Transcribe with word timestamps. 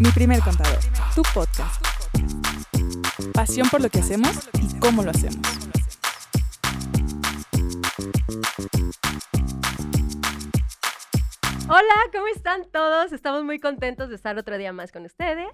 Mi 0.00 0.08
primer 0.12 0.40
contador, 0.40 0.78
tu 1.14 1.20
podcast. 1.34 1.84
Pasión 3.34 3.68
por 3.68 3.82
lo 3.82 3.90
que 3.90 3.98
hacemos 3.98 4.48
y 4.54 4.80
cómo 4.80 5.02
lo 5.02 5.10
hacemos. 5.10 5.46
Hola, 11.68 11.94
¿cómo 12.14 12.28
están 12.34 12.62
todos? 12.72 13.12
Estamos 13.12 13.44
muy 13.44 13.58
contentos 13.58 14.08
de 14.08 14.14
estar 14.14 14.38
otro 14.38 14.56
día 14.56 14.72
más 14.72 14.90
con 14.90 15.04
ustedes, 15.04 15.52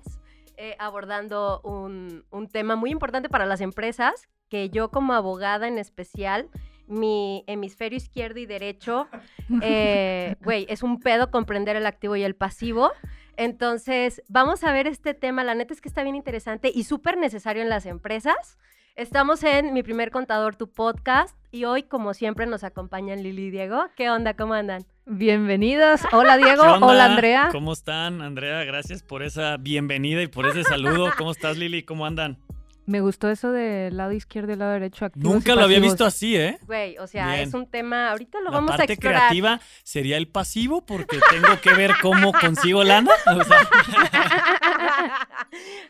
eh, 0.56 0.76
abordando 0.78 1.60
un, 1.64 2.24
un 2.30 2.48
tema 2.48 2.76
muy 2.76 2.92
importante 2.92 3.28
para 3.28 3.46
las 3.46 3.60
empresas, 3.60 4.28
que 4.48 4.70
yo 4.70 4.92
como 4.92 5.14
abogada 5.14 5.66
en 5.66 5.76
especial, 5.78 6.48
mi 6.86 7.42
hemisferio 7.48 7.96
izquierdo 7.96 8.38
y 8.38 8.46
derecho, 8.46 9.08
eh, 9.60 10.36
güey, 10.44 10.66
es 10.68 10.84
un 10.84 11.00
pedo 11.00 11.32
comprender 11.32 11.74
el 11.74 11.86
activo 11.86 12.14
y 12.14 12.22
el 12.22 12.36
pasivo. 12.36 12.92
Entonces, 13.36 14.22
vamos 14.28 14.64
a 14.64 14.72
ver 14.72 14.86
este 14.86 15.14
tema. 15.14 15.44
La 15.44 15.54
neta 15.54 15.74
es 15.74 15.80
que 15.80 15.88
está 15.88 16.02
bien 16.02 16.16
interesante 16.16 16.70
y 16.74 16.84
súper 16.84 17.16
necesario 17.18 17.62
en 17.62 17.68
las 17.68 17.86
empresas. 17.86 18.58
Estamos 18.96 19.42
en 19.44 19.74
Mi 19.74 19.82
Primer 19.82 20.10
Contador, 20.10 20.56
tu 20.56 20.70
podcast, 20.70 21.36
y 21.52 21.64
hoy, 21.64 21.82
como 21.82 22.14
siempre, 22.14 22.46
nos 22.46 22.64
acompañan 22.64 23.22
Lili 23.22 23.46
y 23.46 23.50
Diego. 23.50 23.88
¿Qué 23.94 24.08
onda? 24.08 24.32
¿Cómo 24.34 24.54
andan? 24.54 24.86
Bienvenidos. 25.04 26.00
Hola 26.12 26.38
Diego, 26.38 26.62
¿Qué 26.62 26.68
onda? 26.68 26.86
hola 26.86 27.04
Andrea. 27.04 27.48
¿Cómo 27.52 27.74
están, 27.74 28.22
Andrea? 28.22 28.64
Gracias 28.64 29.02
por 29.02 29.22
esa 29.22 29.58
bienvenida 29.58 30.22
y 30.22 30.28
por 30.28 30.46
ese 30.46 30.64
saludo. 30.64 31.10
¿Cómo 31.18 31.30
estás, 31.30 31.58
Lili? 31.58 31.82
¿Cómo 31.82 32.06
andan? 32.06 32.38
Me 32.86 33.00
gustó 33.00 33.28
eso 33.28 33.50
del 33.52 33.96
lado 33.96 34.12
izquierdo 34.12 34.52
y 34.52 34.56
lado 34.56 34.72
derecho. 34.72 35.04
activos 35.04 35.32
Nunca 35.32 35.54
lo 35.54 35.62
había 35.62 35.80
visto 35.80 36.04
así, 36.04 36.36
¿eh? 36.36 36.58
Güey, 36.66 36.96
o 36.98 37.06
sea, 37.06 37.34
Bien. 37.34 37.48
es 37.48 37.54
un 37.54 37.68
tema, 37.68 38.10
ahorita 38.10 38.38
lo 38.38 38.44
La 38.46 38.50
vamos 38.52 38.70
a 38.72 38.76
parte 38.78 38.92
explorar. 38.92 39.22
creativa 39.22 39.60
sería 39.82 40.16
el 40.16 40.28
pasivo 40.28 40.86
porque 40.86 41.18
tengo 41.30 41.60
que 41.60 41.74
ver 41.74 41.92
cómo 42.00 42.32
consigo 42.32 42.84
lana. 42.84 43.10
O 43.26 43.44
sea, 43.44 43.58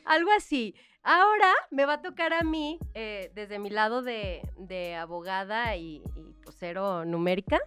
Algo 0.04 0.30
así. 0.36 0.74
Ahora 1.02 1.52
me 1.70 1.84
va 1.86 1.94
a 1.94 2.02
tocar 2.02 2.32
a 2.32 2.42
mí, 2.42 2.80
eh, 2.94 3.30
desde 3.34 3.58
mi 3.60 3.70
lado 3.70 4.02
de, 4.02 4.42
de 4.58 4.96
abogada 4.96 5.76
y, 5.76 6.02
y 6.16 6.32
posero 6.44 7.04
numérica. 7.04 7.60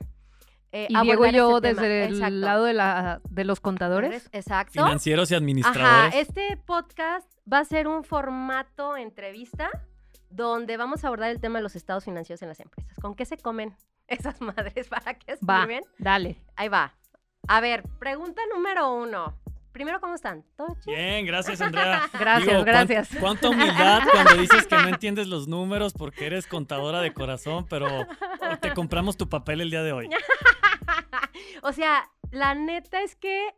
Eh, 0.72 0.88
Y 0.89 1.02
Diego 1.02 1.25
y 1.25 1.31
yo 1.31 1.58
este 1.58 1.70
tema. 1.70 1.81
desde 1.81 2.06
el 2.06 2.14
Exacto. 2.16 2.36
lado 2.36 2.64
de, 2.66 2.73
la, 2.73 3.22
de 3.30 3.44
los 3.44 3.59
contadores. 3.59 4.30
Exacto. 4.31 4.73
financieros 4.73 5.31
y 5.31 5.34
Ajá, 5.36 5.39
administradores. 5.39 6.16
este 6.16 6.58
podcast 6.66 7.28
va 7.52 7.59
a 7.59 7.66
ser 7.66 7.88
un 7.88 8.03
formato 8.03 8.95
entrevista 8.97 9.70
donde 10.30 10.78
vamos 10.78 11.03
a 11.03 11.08
abordar 11.08 11.31
el 11.31 11.40
tema 11.40 11.58
de 11.59 11.64
los 11.64 11.75
estados 11.75 12.06
financieros 12.06 12.42
en 12.44 12.50
las 12.50 12.59
empresas. 12.59 12.95
¿Con 13.02 13.16
qué 13.16 13.25
se 13.25 13.38
comen 13.38 13.75
esas 14.08 14.40
madres? 14.42 14.88
¿Para 14.90 15.16
qué 15.16 15.38
Va, 15.47 15.62
sirven? 15.62 15.84
dale. 15.97 16.40
Ahí 16.56 16.67
va. 16.67 16.94
A 17.47 17.62
ver, 17.62 17.84
pregunta 18.00 18.42
número 18.53 18.94
uno. 18.94 19.34
Primero, 19.72 20.00
¿cómo 20.02 20.16
están? 20.16 20.44
¿Todo 20.58 20.75
chido? 20.84 20.95
Bien, 20.97 21.25
gracias, 21.25 21.62
Andrea. 21.62 22.02
Gracias, 22.20 22.47
Digo, 22.47 22.64
cuán- 22.64 22.66
gracias. 22.66 23.09
Cuánta 23.20 23.50
humildad 23.50 24.02
cuando 24.12 24.34
dices 24.36 24.66
que 24.67 24.75
no 24.75 24.88
entiendes 24.90 25.28
los 25.28 25.47
números 25.47 25.94
porque 25.94 26.25
eres 26.25 26.47
contadora 26.47 27.02
de 27.02 27.14
corazón, 27.14 27.66
pero 27.70 27.88
te 28.62 28.73
compramos 28.73 29.16
tu 29.16 29.30
papel 29.30 29.62
el 29.62 29.70
día 29.70 29.84
de 29.84 29.94
hoy. 29.94 30.09
o 31.64 31.72
sea, 31.72 32.09
la 32.32 32.56
neta 32.56 33.02
es 33.02 33.16
que, 33.16 33.50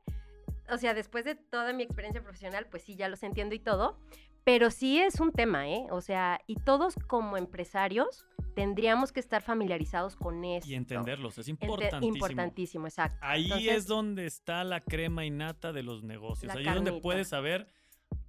o 0.70 0.78
sea, 0.78 0.94
después 0.94 1.26
de 1.26 1.36
toda 1.36 1.74
mi 1.74 1.84
experiencia 1.84 2.22
profesional, 2.22 2.68
pues 2.70 2.84
sí, 2.84 2.96
ya 2.96 3.10
los 3.10 3.24
entiendo 3.24 3.56
y 3.56 3.60
todo, 3.60 3.98
pero 4.44 4.72
sí 4.72 5.00
es 5.00 5.20
un 5.20 5.32
tema, 5.32 5.70
¿eh? 5.70 5.86
O 5.92 6.02
sea, 6.02 6.42
y 6.48 6.56
todos 6.56 6.96
como 7.08 7.38
empresarios 7.38 8.26
tendríamos 8.56 9.12
que 9.14 9.20
estar 9.20 9.42
familiarizados 9.42 10.16
con 10.16 10.44
eso. 10.44 10.68
Y 10.68 10.76
entenderlos, 10.76 11.38
es 11.38 11.48
Ente- 11.48 11.66
importantísimo. 11.66 12.16
importantísimo, 12.16 12.88
exacto. 12.88 13.18
Ahí 13.22 13.46
Entonces- 13.46 13.72
es 13.78 13.88
donde 13.88 14.26
está 14.26 14.64
la 14.64 14.82
crema 14.82 15.26
innata 15.26 15.72
de 15.72 15.84
los 15.84 16.04
negocios. 16.04 16.54
Ahí 16.54 16.68
es 16.68 16.76
donde 16.76 17.00
puedes 17.00 17.30
saber 17.30 17.68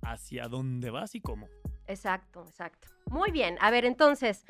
hacia 0.02 0.48
dónde 0.48 0.90
vas 0.90 1.14
y 1.14 1.20
cómo. 1.20 1.48
Exacto, 1.86 2.44
exacto. 2.46 2.88
Muy 3.10 3.30
bien, 3.32 3.56
a 3.60 3.70
ver, 3.70 3.84
entonces, 3.84 4.44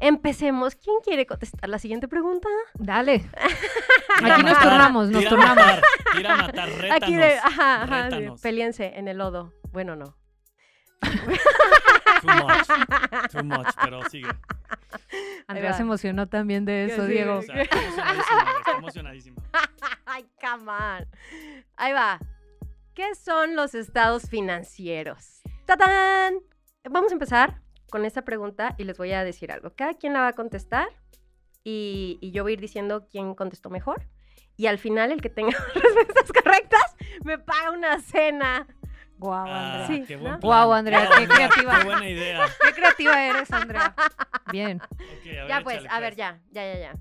empecemos. 0.00 0.74
¿Quién 0.76 0.96
quiere 1.04 1.26
contestar 1.26 1.68
la 1.68 1.78
siguiente 1.78 2.08
pregunta? 2.08 2.48
Dale. 2.74 3.28
Aquí 4.16 4.24
nos 4.30 4.42
matar, 4.42 4.62
turnamos, 4.62 5.10
nos 5.10 5.18
tira 5.20 5.28
a 5.28 5.30
turnamos. 5.30 5.56
matar, 5.56 5.82
Tira 6.16 6.32
a 6.34 6.36
matar, 6.36 6.68
rétanos. 6.70 7.02
Aquí 7.02 7.16
de, 7.16 7.38
ajá, 7.38 7.82
ajá, 7.82 8.08
peleense 8.42 8.92
en 8.98 9.08
el 9.08 9.18
lodo. 9.18 9.52
Bueno, 9.72 9.96
no. 9.96 10.16
Too 12.22 12.30
much, 12.32 13.30
too 13.30 13.44
much, 13.44 13.66
pero 13.82 14.02
sigue. 14.08 14.28
Andrea 15.46 15.72
se 15.74 15.82
emocionó 15.82 16.28
también 16.28 16.64
de 16.64 16.86
eso, 16.86 17.04
Sí. 17.06 17.12
Diego. 17.12 17.36
O 17.36 17.42
sea, 17.42 17.60
está 17.62 17.76
emocionadísima, 17.78 18.58
está 18.58 18.70
emocionadísima. 18.78 19.42
Ay, 20.06 20.26
come 20.40 20.70
on. 20.72 21.06
Ahí 21.76 21.92
va. 21.92 22.18
¿Qué 22.94 23.14
son 23.16 23.56
los 23.56 23.74
estados 23.74 24.28
financieros? 24.30 25.42
¡Tatán! 25.66 26.34
Vamos 26.88 27.10
a 27.10 27.14
empezar 27.14 27.60
con 27.94 28.04
esta 28.04 28.22
pregunta 28.22 28.74
y 28.76 28.82
les 28.82 28.98
voy 28.98 29.12
a 29.12 29.22
decir 29.22 29.52
algo. 29.52 29.72
Cada 29.76 29.94
quien 29.94 30.14
la 30.14 30.22
va 30.22 30.26
a 30.26 30.32
contestar 30.32 30.88
y, 31.62 32.18
y 32.20 32.32
yo 32.32 32.42
voy 32.42 32.50
a 32.50 32.54
ir 32.54 32.60
diciendo 32.60 33.06
quién 33.08 33.36
contestó 33.36 33.70
mejor. 33.70 34.08
Y 34.56 34.66
al 34.66 34.78
final, 34.78 35.12
el 35.12 35.22
que 35.22 35.30
tenga 35.30 35.56
respuestas 35.74 36.32
correctas 36.32 36.96
me 37.22 37.38
paga 37.38 37.70
una 37.70 38.00
cena. 38.00 38.66
Guau, 39.16 39.46
Ah, 39.46 39.84
Andrea. 39.84 39.86
Sí, 39.86 40.04
qué 40.08 40.16
¿no? 40.16 40.22
buen 40.22 40.32
plan. 40.32 40.40
Guau, 40.40 40.72
Andrea, 40.72 41.08
qué 41.16 41.28
creativa. 41.28 41.78
Qué 41.78 41.84
buena 41.84 42.10
idea. 42.10 42.46
Qué 42.64 42.72
creativa 42.72 43.26
eres, 43.26 43.52
Andrea. 43.52 43.94
Bien. 44.50 44.80
Ver, 45.24 45.46
ya 45.48 45.60
pues, 45.62 45.84
a 45.88 46.00
ver, 46.00 46.14
pues. 46.14 46.16
ya, 46.16 46.40
ya, 46.50 46.74
ya, 46.74 46.78
ya. 46.80 46.94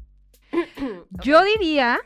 Yo 1.24 1.44
diría 1.44 2.00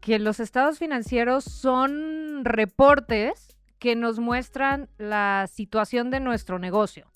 que 0.00 0.18
los 0.18 0.40
estados 0.40 0.78
financieros 0.78 1.44
son 1.44 2.42
reportes 2.42 3.58
que 3.78 3.96
nos 3.96 4.18
muestran 4.18 4.88
la 4.96 5.46
situación 5.46 6.10
de 6.10 6.20
nuestro 6.20 6.58
negocio. 6.58 7.10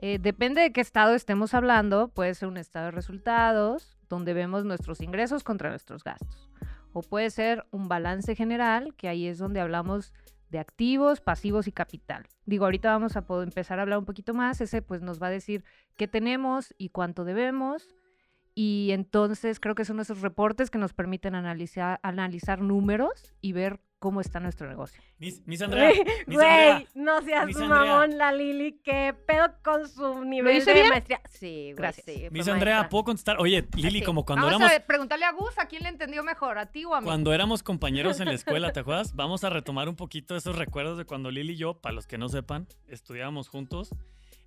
Eh, 0.00 0.18
depende 0.20 0.60
de 0.60 0.72
qué 0.72 0.80
estado 0.80 1.14
estemos 1.14 1.54
hablando, 1.54 2.08
puede 2.08 2.34
ser 2.34 2.48
un 2.48 2.56
estado 2.56 2.86
de 2.86 2.90
resultados, 2.92 3.96
donde 4.08 4.32
vemos 4.32 4.64
nuestros 4.64 5.00
ingresos 5.00 5.42
contra 5.42 5.70
nuestros 5.70 6.04
gastos. 6.04 6.50
O 6.92 7.02
puede 7.02 7.30
ser 7.30 7.66
un 7.72 7.88
balance 7.88 8.36
general, 8.36 8.94
que 8.96 9.08
ahí 9.08 9.26
es 9.26 9.38
donde 9.38 9.60
hablamos 9.60 10.12
de 10.50 10.60
activos, 10.60 11.20
pasivos 11.20 11.66
y 11.66 11.72
capital. 11.72 12.26
Digo, 12.46 12.64
ahorita 12.64 12.90
vamos 12.92 13.16
a 13.16 13.26
poder 13.26 13.48
empezar 13.48 13.78
a 13.78 13.82
hablar 13.82 13.98
un 13.98 14.04
poquito 14.04 14.34
más. 14.34 14.60
Ese 14.60 14.82
pues 14.82 15.02
nos 15.02 15.20
va 15.20 15.26
a 15.26 15.30
decir 15.30 15.64
qué 15.96 16.08
tenemos 16.08 16.74
y 16.78 16.88
cuánto 16.88 17.24
debemos. 17.24 17.94
Y 18.54 18.90
entonces 18.92 19.60
creo 19.60 19.74
que 19.74 19.84
son 19.84 20.00
esos 20.00 20.20
reportes 20.22 20.70
que 20.70 20.78
nos 20.78 20.94
permiten 20.94 21.34
analizar, 21.34 22.00
analizar 22.02 22.60
números 22.60 23.34
y 23.40 23.52
ver 23.52 23.80
cómo 23.98 24.20
está 24.20 24.38
nuestro 24.40 24.68
negocio. 24.68 25.02
Miss, 25.18 25.42
Miss 25.46 25.60
Andrea, 25.62 25.90
Güey, 26.26 26.86
no 26.94 27.20
seas 27.22 27.46
Miss 27.46 27.56
Andrea. 27.56 27.68
mamón, 27.84 28.16
la 28.18 28.32
Lili. 28.32 28.80
¿Qué 28.84 29.14
pedo 29.26 29.52
con 29.64 29.88
su 29.88 30.24
nivel 30.24 30.64
de 30.64 30.72
bien? 30.72 30.88
maestría? 30.88 31.20
Sí, 31.30 31.72
Gracias. 31.76 32.04
sí, 32.06 32.28
Miss 32.30 32.46
Andrea, 32.48 32.76
maestra. 32.76 32.88
¿puedo 32.90 33.04
contestar? 33.04 33.36
Oye, 33.40 33.66
Lili, 33.74 33.98
Sí. 34.00 34.04
como 34.04 34.24
cuando 34.24 34.46
Vamos 34.46 34.60
éramos 34.60 34.70
a 34.70 34.78
ver, 34.78 34.86
preguntarle 34.86 35.24
a 35.24 35.32
Gus 35.32 35.58
a 35.58 35.66
quién 35.66 35.82
le 35.82 35.88
entendió 35.88 36.22
mejor, 36.22 36.58
a 36.58 36.66
ti 36.66 36.84
o 36.84 36.94
a 36.94 37.00
mí. 37.00 37.06
Cuando 37.06 37.32
éramos 37.32 37.62
compañeros 37.62 38.20
en 38.20 38.26
la 38.26 38.34
escuela, 38.34 38.72
¿te 38.72 38.80
acuerdas? 38.80 39.14
Vamos 39.14 39.42
a 39.44 39.50
retomar 39.50 39.88
un 39.88 39.96
poquito 39.96 40.36
esos 40.36 40.56
recuerdos 40.56 40.96
de 40.98 41.04
cuando 41.04 41.30
Lili 41.30 41.54
y 41.54 41.56
yo, 41.56 41.74
para 41.80 41.94
los 41.94 42.06
que 42.06 42.18
no 42.18 42.28
sepan, 42.28 42.66
estudiábamos 42.86 43.48
juntos. 43.48 43.90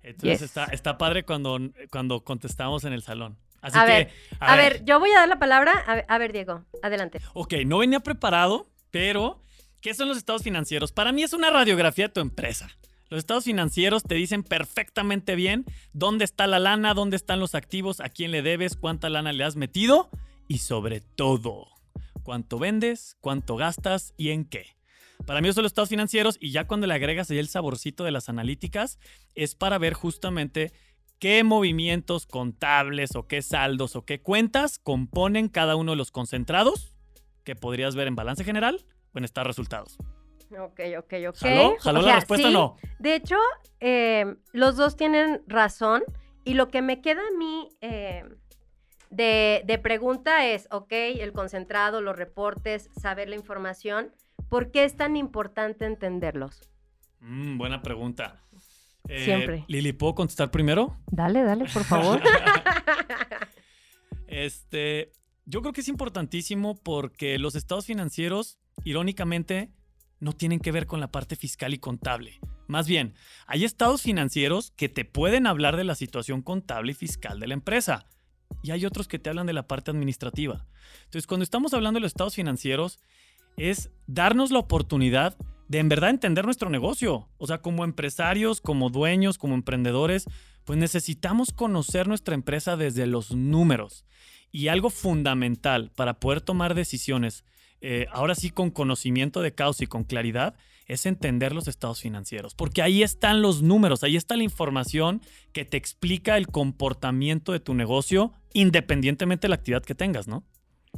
Entonces 0.02 0.40
Yes. 0.40 0.42
está, 0.42 0.64
está 0.66 0.98
padre 0.98 1.24
cuando, 1.24 1.58
cuando 1.90 2.24
contestábamos 2.24 2.84
en 2.84 2.92
el 2.92 3.02
salón. 3.02 3.38
Así 3.60 3.78
A 3.78 3.84
que, 3.86 3.92
ver, 3.92 4.10
A 4.40 4.56
ver, 4.56 4.84
yo 4.84 4.98
voy 4.98 5.10
a 5.12 5.20
dar 5.20 5.28
la 5.28 5.38
palabra. 5.38 5.72
A 5.86 5.94
ver, 5.94 6.04
a 6.08 6.18
ver, 6.18 6.32
Diego, 6.32 6.64
adelante. 6.82 7.20
Ok, 7.34 7.54
no 7.64 7.78
venía 7.78 8.00
preparado, 8.00 8.66
pero 8.92 9.42
¿qué 9.80 9.94
son 9.94 10.06
los 10.06 10.16
estados 10.16 10.44
financieros? 10.44 10.92
Para 10.92 11.10
mí 11.10 11.24
es 11.24 11.32
una 11.32 11.50
radiografía 11.50 12.06
de 12.06 12.14
tu 12.14 12.20
empresa. 12.20 12.70
Los 13.08 13.18
estados 13.18 13.44
financieros 13.44 14.04
te 14.04 14.14
dicen 14.14 14.44
perfectamente 14.44 15.34
bien 15.34 15.64
dónde 15.92 16.24
está 16.24 16.46
la 16.46 16.60
lana, 16.60 16.94
dónde 16.94 17.16
están 17.16 17.40
los 17.40 17.56
activos, 17.56 18.00
a 18.00 18.08
quién 18.08 18.30
le 18.30 18.42
debes, 18.42 18.76
cuánta 18.76 19.10
lana 19.10 19.32
le 19.32 19.42
has 19.42 19.56
metido 19.56 20.08
y 20.46 20.58
sobre 20.58 21.00
todo, 21.00 21.66
cuánto 22.22 22.58
vendes, 22.58 23.16
cuánto 23.20 23.56
gastas 23.56 24.14
y 24.16 24.30
en 24.30 24.44
qué. 24.44 24.66
Para 25.26 25.40
mí 25.40 25.48
esos 25.48 25.56
son 25.56 25.64
los 25.64 25.70
estados 25.70 25.88
financieros 25.88 26.36
y 26.40 26.52
ya 26.52 26.66
cuando 26.66 26.86
le 26.86 26.94
agregas 26.94 27.30
ahí 27.30 27.38
el 27.38 27.48
saborcito 27.48 28.04
de 28.04 28.12
las 28.12 28.28
analíticas 28.28 28.98
es 29.34 29.54
para 29.54 29.78
ver 29.78 29.94
justamente 29.94 30.72
qué 31.18 31.44
movimientos 31.44 32.26
contables 32.26 33.14
o 33.14 33.26
qué 33.26 33.42
saldos 33.42 33.94
o 33.94 34.04
qué 34.04 34.20
cuentas 34.20 34.78
componen 34.78 35.48
cada 35.48 35.76
uno 35.76 35.92
de 35.92 35.96
los 35.96 36.10
concentrados 36.10 36.92
que 37.44 37.56
podrías 37.56 37.94
ver 37.94 38.08
en 38.08 38.16
balance 38.16 38.44
general 38.44 38.84
o 39.14 39.18
en 39.18 39.24
resultados. 39.44 39.98
Ok, 40.50 40.80
ok, 40.98 41.14
ok. 41.28 41.36
¿Jaló? 41.36 41.76
¿Jaló 41.80 42.00
O 42.00 42.02
la 42.02 42.14
respuesta 42.16 42.48
o 42.48 42.50
no? 42.50 42.76
De 42.98 43.14
hecho, 43.14 43.36
eh, 43.80 44.36
los 44.52 44.76
dos 44.76 44.96
tienen 44.96 45.42
razón. 45.46 46.02
Y 46.44 46.54
lo 46.54 46.68
que 46.68 46.82
me 46.82 47.00
queda 47.00 47.20
a 47.20 47.38
mí 47.38 47.68
eh, 47.80 48.24
de, 49.10 49.62
de 49.64 49.78
pregunta 49.78 50.46
es, 50.46 50.66
ok, 50.70 50.90
el 50.90 51.32
concentrado, 51.32 52.00
los 52.00 52.16
reportes, 52.16 52.90
saber 53.00 53.28
la 53.28 53.36
información. 53.36 54.12
¿Por 54.48 54.70
qué 54.70 54.84
es 54.84 54.96
tan 54.96 55.16
importante 55.16 55.86
entenderlos? 55.86 56.68
Mm, 57.20 57.58
buena 57.58 57.80
pregunta. 57.80 58.40
Eh, 59.08 59.24
Siempre. 59.24 59.64
Lili, 59.68 59.92
¿puedo 59.92 60.14
contestar 60.14 60.50
primero? 60.50 60.96
Dale, 61.10 61.42
dale, 61.42 61.66
por 61.72 61.84
favor. 61.84 62.20
Este, 64.26 65.12
yo 65.44 65.60
creo 65.60 65.72
que 65.72 65.80
es 65.80 65.88
importantísimo 65.88 66.76
porque 66.76 67.38
los 67.38 67.54
estados 67.54 67.86
financieros, 67.86 68.58
irónicamente, 68.84 69.70
no 70.20 70.32
tienen 70.32 70.60
que 70.60 70.72
ver 70.72 70.86
con 70.86 71.00
la 71.00 71.10
parte 71.10 71.34
fiscal 71.36 71.74
y 71.74 71.78
contable. 71.78 72.38
Más 72.68 72.86
bien, 72.86 73.14
hay 73.46 73.64
estados 73.64 74.02
financieros 74.02 74.70
que 74.76 74.88
te 74.88 75.04
pueden 75.04 75.46
hablar 75.46 75.76
de 75.76 75.84
la 75.84 75.96
situación 75.96 76.42
contable 76.42 76.92
y 76.92 76.94
fiscal 76.94 77.40
de 77.40 77.48
la 77.48 77.54
empresa. 77.54 78.06
Y 78.62 78.70
hay 78.70 78.86
otros 78.86 79.08
que 79.08 79.18
te 79.18 79.30
hablan 79.30 79.46
de 79.46 79.52
la 79.52 79.66
parte 79.66 79.90
administrativa. 79.90 80.66
Entonces, 81.04 81.26
cuando 81.26 81.42
estamos 81.42 81.74
hablando 81.74 81.98
de 81.98 82.02
los 82.02 82.12
estados 82.12 82.36
financieros, 82.36 83.00
es 83.56 83.90
darnos 84.06 84.52
la 84.52 84.60
oportunidad 84.60 85.36
de 85.68 85.78
en 85.78 85.88
verdad 85.88 86.10
entender 86.10 86.44
nuestro 86.44 86.70
negocio. 86.70 87.28
O 87.38 87.46
sea, 87.46 87.58
como 87.58 87.84
empresarios, 87.84 88.60
como 88.60 88.90
dueños, 88.90 89.38
como 89.38 89.54
emprendedores, 89.54 90.26
pues 90.64 90.78
necesitamos 90.78 91.52
conocer 91.52 92.06
nuestra 92.06 92.34
empresa 92.34 92.76
desde 92.76 93.06
los 93.06 93.34
números. 93.34 94.04
Y 94.52 94.68
algo 94.68 94.90
fundamental 94.90 95.90
para 95.96 96.14
poder 96.20 96.40
tomar 96.42 96.74
decisiones, 96.74 97.44
eh, 97.80 98.06
ahora 98.12 98.34
sí 98.34 98.50
con 98.50 98.70
conocimiento 98.70 99.40
de 99.42 99.54
causa 99.54 99.82
y 99.84 99.86
con 99.86 100.04
claridad, 100.04 100.54
es 100.86 101.06
entender 101.06 101.54
los 101.54 101.68
estados 101.68 102.00
financieros. 102.00 102.54
Porque 102.54 102.82
ahí 102.82 103.02
están 103.02 103.40
los 103.40 103.62
números, 103.62 104.02
ahí 104.04 104.16
está 104.16 104.36
la 104.36 104.42
información 104.42 105.22
que 105.52 105.64
te 105.64 105.76
explica 105.78 106.36
el 106.36 106.48
comportamiento 106.48 107.52
de 107.52 107.60
tu 107.60 107.72
negocio 107.74 108.32
independientemente 108.52 109.46
de 109.46 109.48
la 109.50 109.54
actividad 109.54 109.82
que 109.82 109.94
tengas, 109.94 110.28
¿no? 110.28 110.44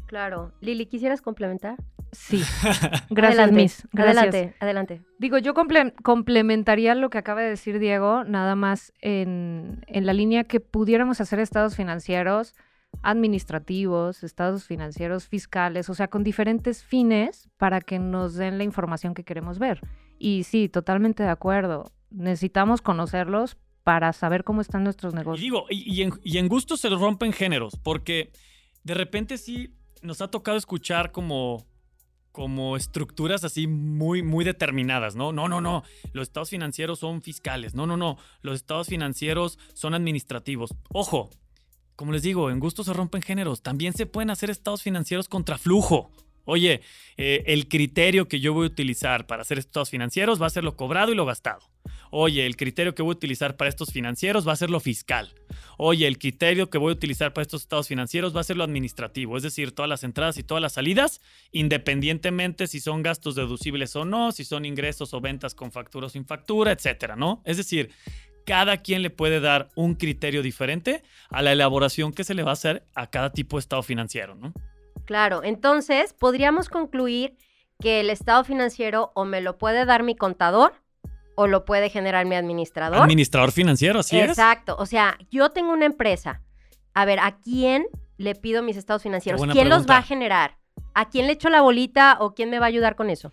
Claro. 0.06 0.52
Lili, 0.60 0.86
¿quisieras 0.86 1.22
complementar? 1.22 1.76
Sí. 2.10 2.38
Gracias, 3.10 3.38
adelante, 3.38 3.54
Miss. 3.54 3.88
Gracias. 3.92 4.16
Adelante, 4.24 4.54
adelante. 4.58 5.02
Digo, 5.18 5.38
yo 5.38 5.54
comple- 5.54 5.94
complementaría 6.02 6.94
lo 6.96 7.10
que 7.10 7.18
acaba 7.18 7.42
de 7.42 7.50
decir 7.50 7.78
Diego, 7.78 8.24
nada 8.24 8.56
más 8.56 8.92
en, 9.00 9.84
en 9.86 10.06
la 10.06 10.12
línea 10.12 10.44
que 10.44 10.58
pudiéramos 10.60 11.20
hacer 11.20 11.38
estados 11.38 11.76
financieros 11.76 12.54
administrativos, 13.02 14.22
estados 14.22 14.64
financieros 14.64 15.28
fiscales, 15.28 15.88
o 15.90 15.94
sea, 15.94 16.08
con 16.08 16.24
diferentes 16.24 16.84
fines 16.84 17.48
para 17.56 17.80
que 17.80 17.98
nos 17.98 18.34
den 18.34 18.58
la 18.58 18.64
información 18.64 19.14
que 19.14 19.24
queremos 19.24 19.58
ver. 19.58 19.80
Y 20.18 20.44
sí, 20.44 20.68
totalmente 20.68 21.22
de 21.22 21.28
acuerdo. 21.30 21.92
Necesitamos 22.10 22.82
conocerlos 22.82 23.56
para 23.82 24.12
saber 24.12 24.44
cómo 24.44 24.60
están 24.60 24.84
nuestros 24.84 25.12
Y 25.12 25.16
negocios. 25.16 25.42
digo, 25.42 25.66
y, 25.68 25.92
y 25.92 26.02
en, 26.02 26.12
y 26.22 26.38
en 26.38 26.48
gusto 26.48 26.76
se 26.76 26.88
rompen 26.88 27.32
géneros, 27.32 27.76
porque 27.82 28.30
de 28.82 28.94
repente 28.94 29.36
sí 29.36 29.74
nos 30.02 30.20
ha 30.20 30.28
tocado 30.28 30.56
escuchar 30.56 31.12
como, 31.12 31.66
como 32.32 32.76
estructuras 32.76 33.44
así 33.44 33.66
muy, 33.66 34.22
muy 34.22 34.44
determinadas, 34.44 35.16
¿no? 35.16 35.32
No, 35.32 35.48
no, 35.48 35.60
no, 35.60 35.82
los 36.12 36.28
estados 36.28 36.50
financieros 36.50 36.98
son 36.98 37.22
fiscales, 37.22 37.74
no, 37.74 37.86
no, 37.86 37.96
no, 37.96 38.16
los 38.42 38.56
estados 38.56 38.88
financieros 38.88 39.58
son 39.74 39.94
administrativos. 39.94 40.74
Ojo, 40.90 41.30
como 41.96 42.12
les 42.12 42.22
digo, 42.22 42.50
en 42.50 42.60
gusto 42.60 42.84
se 42.84 42.92
rompen 42.92 43.22
géneros, 43.22 43.62
también 43.62 43.92
se 43.92 44.06
pueden 44.06 44.30
hacer 44.30 44.50
estados 44.50 44.82
financieros 44.82 45.28
contra 45.28 45.58
flujo. 45.58 46.10
Oye, 46.46 46.82
eh, 47.16 47.42
el 47.46 47.68
criterio 47.68 48.28
que 48.28 48.40
yo 48.40 48.52
voy 48.52 48.64
a 48.64 48.70
utilizar 48.70 49.26
para 49.26 49.42
hacer 49.42 49.58
estados 49.58 49.90
financieros 49.90 50.40
va 50.40 50.46
a 50.46 50.50
ser 50.50 50.64
lo 50.64 50.76
cobrado 50.76 51.10
y 51.10 51.14
lo 51.14 51.24
gastado. 51.24 51.60
Oye, 52.10 52.46
el 52.46 52.56
criterio 52.56 52.94
que 52.94 53.02
voy 53.02 53.12
a 53.12 53.16
utilizar 53.16 53.56
para 53.56 53.68
estos 53.68 53.90
financieros 53.92 54.46
va 54.46 54.52
a 54.52 54.56
ser 54.56 54.70
lo 54.70 54.78
fiscal. 54.78 55.34
Oye, 55.78 56.06
el 56.06 56.18
criterio 56.18 56.70
que 56.70 56.78
voy 56.78 56.90
a 56.90 56.94
utilizar 56.94 57.32
para 57.32 57.42
estos 57.42 57.62
estados 57.62 57.88
financieros 57.88 58.36
va 58.36 58.40
a 58.40 58.44
ser 58.44 58.56
lo 58.56 58.64
administrativo, 58.64 59.36
es 59.36 59.42
decir, 59.42 59.72
todas 59.72 59.88
las 59.88 60.04
entradas 60.04 60.38
y 60.38 60.42
todas 60.42 60.62
las 60.62 60.74
salidas, 60.74 61.20
independientemente 61.50 62.66
si 62.66 62.78
son 62.78 63.02
gastos 63.02 63.34
deducibles 63.34 63.96
o 63.96 64.04
no, 64.04 64.30
si 64.30 64.44
son 64.44 64.64
ingresos 64.64 65.12
o 65.14 65.20
ventas 65.20 65.54
con 65.54 65.72
factura 65.72 66.06
o 66.06 66.10
sin 66.10 66.24
factura, 66.26 66.72
etcétera, 66.72 67.16
¿no? 67.16 67.42
Es 67.44 67.56
decir, 67.56 67.90
cada 68.44 68.78
quien 68.78 69.02
le 69.02 69.10
puede 69.10 69.40
dar 69.40 69.68
un 69.74 69.94
criterio 69.94 70.42
diferente 70.42 71.02
a 71.30 71.42
la 71.42 71.52
elaboración 71.52 72.12
que 72.12 72.24
se 72.24 72.34
le 72.34 72.42
va 72.42 72.50
a 72.50 72.54
hacer 72.54 72.84
a 72.94 73.08
cada 73.08 73.32
tipo 73.32 73.56
de 73.56 73.60
estado 73.60 73.82
financiero, 73.82 74.34
¿no? 74.34 74.52
Claro, 75.04 75.42
entonces 75.42 76.12
podríamos 76.14 76.68
concluir 76.68 77.36
que 77.80 78.00
el 78.00 78.10
estado 78.10 78.44
financiero 78.44 79.12
o 79.14 79.24
me 79.24 79.40
lo 79.40 79.58
puede 79.58 79.84
dar 79.84 80.02
mi 80.02 80.16
contador 80.16 80.74
o 81.34 81.46
lo 81.46 81.64
puede 81.64 81.90
generar 81.90 82.26
mi 82.26 82.36
administrador. 82.36 83.02
Administrador 83.02 83.52
financiero, 83.52 84.00
así 84.00 84.18
es. 84.18 84.30
Exacto, 84.30 84.76
o 84.78 84.86
sea, 84.86 85.18
yo 85.30 85.50
tengo 85.50 85.72
una 85.72 85.86
empresa. 85.86 86.42
A 86.94 87.04
ver, 87.04 87.18
¿a 87.18 87.38
quién 87.38 87.86
le 88.16 88.34
pido 88.34 88.62
mis 88.62 88.76
estados 88.76 89.02
financieros? 89.02 89.42
¿Quién 89.50 89.68
los 89.68 89.86
va 89.86 89.98
a 89.98 90.02
generar? 90.02 90.58
¿A 90.94 91.10
quién 91.10 91.26
le 91.26 91.32
echo 91.32 91.50
la 91.50 91.60
bolita 91.60 92.16
o 92.20 92.34
quién 92.34 92.50
me 92.50 92.60
va 92.60 92.66
a 92.66 92.68
ayudar 92.68 92.94
con 92.94 93.10
eso? 93.10 93.32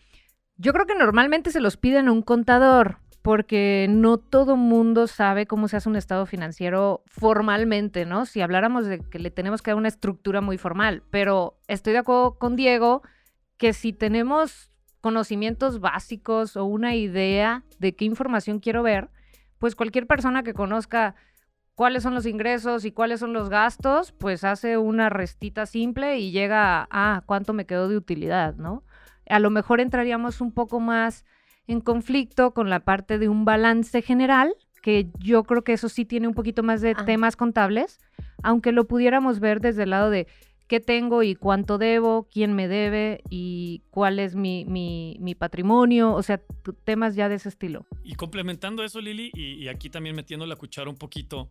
Yo 0.57 0.73
creo 0.73 0.85
que 0.85 0.95
normalmente 0.95 1.51
se 1.51 1.61
los 1.61 1.77
piden 1.77 2.07
a 2.07 2.11
un 2.11 2.21
contador, 2.21 2.97
porque 3.21 3.87
no 3.89 4.17
todo 4.17 4.55
mundo 4.55 5.07
sabe 5.07 5.45
cómo 5.45 5.67
se 5.67 5.77
hace 5.77 5.89
un 5.89 5.95
estado 5.95 6.25
financiero 6.25 7.03
formalmente, 7.05 8.05
¿no? 8.05 8.25
Si 8.25 8.41
habláramos 8.41 8.87
de 8.87 8.99
que 8.99 9.19
le 9.19 9.29
tenemos 9.29 9.61
que 9.61 9.71
dar 9.71 9.77
una 9.77 9.87
estructura 9.87 10.41
muy 10.41 10.57
formal, 10.57 11.03
pero 11.11 11.59
estoy 11.67 11.93
de 11.93 11.99
acuerdo 11.99 12.37
con 12.39 12.55
Diego 12.55 13.03
que 13.57 13.73
si 13.73 13.93
tenemos 13.93 14.71
conocimientos 15.01 15.79
básicos 15.79 16.57
o 16.57 16.65
una 16.65 16.95
idea 16.95 17.63
de 17.79 17.95
qué 17.95 18.05
información 18.05 18.59
quiero 18.59 18.81
ver, 18.81 19.09
pues 19.59 19.75
cualquier 19.75 20.07
persona 20.07 20.41
que 20.41 20.53
conozca 20.53 21.15
cuáles 21.75 22.03
son 22.03 22.15
los 22.15 22.25
ingresos 22.25 22.85
y 22.85 22.91
cuáles 22.91 23.19
son 23.19 23.33
los 23.33 23.49
gastos, 23.49 24.11
pues 24.11 24.43
hace 24.43 24.77
una 24.77 25.09
restita 25.09 25.67
simple 25.67 26.17
y 26.19 26.31
llega 26.31 26.81
a 26.81 26.87
ah, 26.91 27.23
cuánto 27.25 27.53
me 27.53 27.65
quedó 27.65 27.87
de 27.87 27.97
utilidad, 27.97 28.55
¿no? 28.55 28.83
A 29.29 29.39
lo 29.39 29.49
mejor 29.51 29.79
entraríamos 29.79 30.41
un 30.41 30.51
poco 30.51 30.79
más 30.79 31.25
en 31.67 31.81
conflicto 31.81 32.53
con 32.53 32.69
la 32.69 32.81
parte 32.81 33.17
de 33.19 33.29
un 33.29 33.45
balance 33.45 34.01
general, 34.01 34.53
que 34.81 35.07
yo 35.19 35.43
creo 35.43 35.63
que 35.63 35.73
eso 35.73 35.89
sí 35.89 36.05
tiene 36.05 36.27
un 36.27 36.33
poquito 36.33 36.63
más 36.63 36.81
de 36.81 36.91
Ah. 36.97 37.05
temas 37.05 37.35
contables, 37.35 37.99
aunque 38.43 38.71
lo 38.71 38.87
pudiéramos 38.87 39.39
ver 39.39 39.61
desde 39.61 39.83
el 39.83 39.91
lado 39.91 40.09
de 40.09 40.27
qué 40.67 40.79
tengo 40.79 41.21
y 41.21 41.35
cuánto 41.35 41.77
debo, 41.77 42.27
quién 42.31 42.53
me 42.53 42.67
debe 42.67 43.21
y 43.29 43.83
cuál 43.91 44.19
es 44.19 44.35
mi, 44.35 44.65
mi- 44.65 45.17
mi 45.19 45.35
patrimonio, 45.35 46.13
o 46.13 46.23
sea, 46.23 46.41
temas 46.85 47.15
ya 47.15 47.27
de 47.29 47.35
ese 47.35 47.49
estilo. 47.49 47.85
Y 48.03 48.15
complementando 48.15 48.83
eso, 48.83 49.01
Lili, 49.01 49.31
y, 49.33 49.53
y 49.63 49.67
aquí 49.67 49.89
también 49.89 50.15
metiendo 50.15 50.45
la 50.45 50.55
cuchara 50.55 50.89
un 50.89 50.95
poquito, 50.95 51.49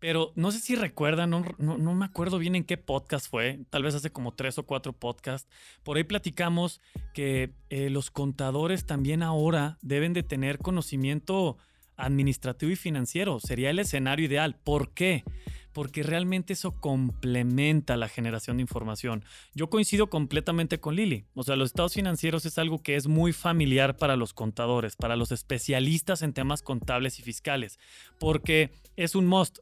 pero 0.00 0.32
no 0.34 0.50
sé 0.50 0.60
si 0.60 0.74
recuerdan, 0.74 1.30
no, 1.30 1.44
no, 1.58 1.94
me 1.94 2.04
acuerdo 2.04 2.38
bien 2.38 2.56
en 2.56 2.64
qué 2.64 2.78
podcast 2.78 3.30
fue, 3.30 3.60
tal 3.70 3.82
vez 3.82 3.94
hace 3.94 4.10
como 4.10 4.32
tres 4.32 4.58
o 4.58 4.64
cuatro 4.64 4.92
podcasts, 4.92 5.48
por 5.82 5.98
ahí 5.98 6.04
platicamos 6.04 6.80
que 7.14 7.52
eh, 7.68 7.90
los 7.90 8.10
contadores 8.10 8.86
también 8.86 9.22
ahora 9.22 9.78
deben 9.82 10.14
de 10.14 10.22
tener 10.22 10.58
conocimiento 10.58 11.58
administrativo 11.96 12.72
y 12.72 12.76
financiero, 12.76 13.40
sería 13.40 13.70
el 13.70 13.78
escenario 13.78 14.24
ideal. 14.24 14.56
¿Por 14.64 14.92
qué? 14.92 15.22
Porque 15.72 16.02
realmente 16.02 16.52
eso 16.52 16.72
complementa 16.72 17.96
la 17.96 18.08
generación 18.08 18.56
de 18.56 18.62
información. 18.62 19.24
Yo 19.54 19.70
coincido 19.70 20.08
completamente 20.08 20.80
con 20.80 20.96
Lili. 20.96 21.24
O 21.34 21.42
sea, 21.42 21.56
los 21.56 21.70
estados 21.70 21.94
financieros 21.94 22.44
es 22.46 22.58
algo 22.58 22.82
que 22.82 22.96
es 22.96 23.06
muy 23.06 23.32
familiar 23.32 23.96
para 23.96 24.16
los 24.16 24.34
contadores, 24.34 24.96
para 24.96 25.16
los 25.16 25.32
especialistas 25.32 26.22
en 26.22 26.32
temas 26.32 26.62
contables 26.62 27.18
y 27.18 27.22
fiscales, 27.22 27.78
porque 28.18 28.72
es 28.96 29.14
un 29.14 29.26
must. 29.26 29.58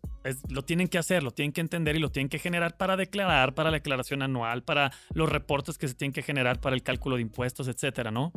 Lo 0.49 0.63
tienen 0.63 0.89
que 0.89 0.99
hacer, 0.99 1.23
lo 1.23 1.31
tienen 1.31 1.53
que 1.53 1.61
entender 1.61 1.97
y 1.97 2.01
lo 2.01 2.11
tienen 2.11 2.29
que 2.29 2.39
generar 2.39 2.77
para 2.77 2.97
declarar, 2.97 3.55
para 3.55 3.71
la 3.71 3.77
declaración 3.77 4.23
anual, 4.23 4.63
para 4.63 4.93
los 5.13 5.29
reportes 5.29 5.79
que 5.79 5.89
se 5.89 5.95
tienen 5.95 6.13
que 6.13 6.23
generar 6.23 6.61
para 6.61 6.75
el 6.75 6.83
cálculo 6.83 7.17
de 7.17 7.23
impuestos, 7.23 7.69
etcétera, 7.69 8.11
¿no? 8.11 8.33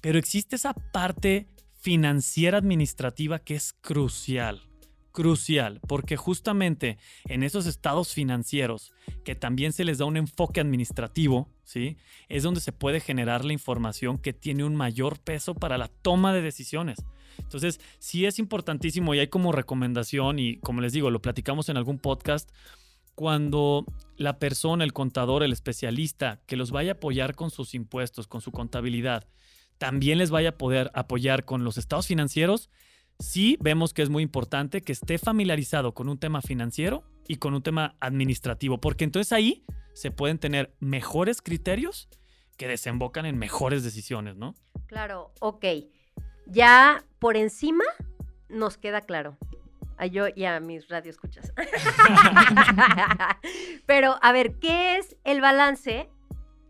Pero 0.00 0.18
existe 0.18 0.56
esa 0.56 0.74
parte 0.74 1.48
financiera 1.80 2.58
administrativa 2.58 3.38
que 3.38 3.54
es 3.54 3.72
crucial. 3.72 4.67
Crucial, 5.18 5.80
porque 5.88 6.16
justamente 6.16 6.96
en 7.24 7.42
esos 7.42 7.66
estados 7.66 8.14
financieros 8.14 8.92
que 9.24 9.34
también 9.34 9.72
se 9.72 9.82
les 9.82 9.98
da 9.98 10.04
un 10.04 10.16
enfoque 10.16 10.60
administrativo, 10.60 11.50
¿sí? 11.64 11.96
Es 12.28 12.44
donde 12.44 12.60
se 12.60 12.70
puede 12.70 13.00
generar 13.00 13.44
la 13.44 13.52
información 13.52 14.18
que 14.18 14.32
tiene 14.32 14.62
un 14.62 14.76
mayor 14.76 15.18
peso 15.18 15.56
para 15.56 15.76
la 15.76 15.88
toma 15.88 16.32
de 16.32 16.40
decisiones. 16.40 17.04
Entonces, 17.38 17.80
sí 17.98 18.26
es 18.26 18.38
importantísimo 18.38 19.12
y 19.12 19.18
hay 19.18 19.26
como 19.26 19.50
recomendación 19.50 20.38
y 20.38 20.58
como 20.58 20.82
les 20.82 20.92
digo, 20.92 21.10
lo 21.10 21.20
platicamos 21.20 21.68
en 21.68 21.78
algún 21.78 21.98
podcast, 21.98 22.52
cuando 23.16 23.86
la 24.16 24.38
persona, 24.38 24.84
el 24.84 24.92
contador, 24.92 25.42
el 25.42 25.52
especialista 25.52 26.42
que 26.46 26.54
los 26.54 26.70
vaya 26.70 26.92
a 26.92 26.94
apoyar 26.94 27.34
con 27.34 27.50
sus 27.50 27.74
impuestos, 27.74 28.28
con 28.28 28.40
su 28.40 28.52
contabilidad, 28.52 29.26
también 29.78 30.18
les 30.18 30.30
vaya 30.30 30.50
a 30.50 30.58
poder 30.58 30.92
apoyar 30.94 31.44
con 31.44 31.64
los 31.64 31.76
estados 31.76 32.06
financieros, 32.06 32.70
sí 33.18 33.56
vemos 33.60 33.92
que 33.92 34.02
es 34.02 34.10
muy 34.10 34.22
importante 34.22 34.82
que 34.82 34.92
esté 34.92 35.18
familiarizado 35.18 35.94
con 35.94 36.08
un 36.08 36.18
tema 36.18 36.42
financiero 36.42 37.04
y 37.26 37.36
con 37.36 37.54
un 37.54 37.62
tema 37.62 37.96
administrativo, 38.00 38.80
porque 38.80 39.04
entonces 39.04 39.32
ahí 39.32 39.64
se 39.92 40.10
pueden 40.10 40.38
tener 40.38 40.74
mejores 40.80 41.42
criterios 41.42 42.08
que 42.56 42.68
desembocan 42.68 43.26
en 43.26 43.38
mejores 43.38 43.84
decisiones, 43.84 44.36
¿no? 44.36 44.54
Claro, 44.86 45.32
ok. 45.40 45.64
Ya 46.46 47.04
por 47.18 47.36
encima 47.36 47.84
nos 48.48 48.78
queda 48.78 49.00
claro. 49.00 49.36
A 49.96 50.06
yo 50.06 50.26
y 50.34 50.44
a 50.44 50.60
mis 50.60 50.88
radioescuchas. 50.88 51.52
Pero, 53.86 54.16
a 54.22 54.32
ver, 54.32 54.54
¿qué 54.60 54.96
es 54.96 55.16
el 55.24 55.40
balance 55.40 56.08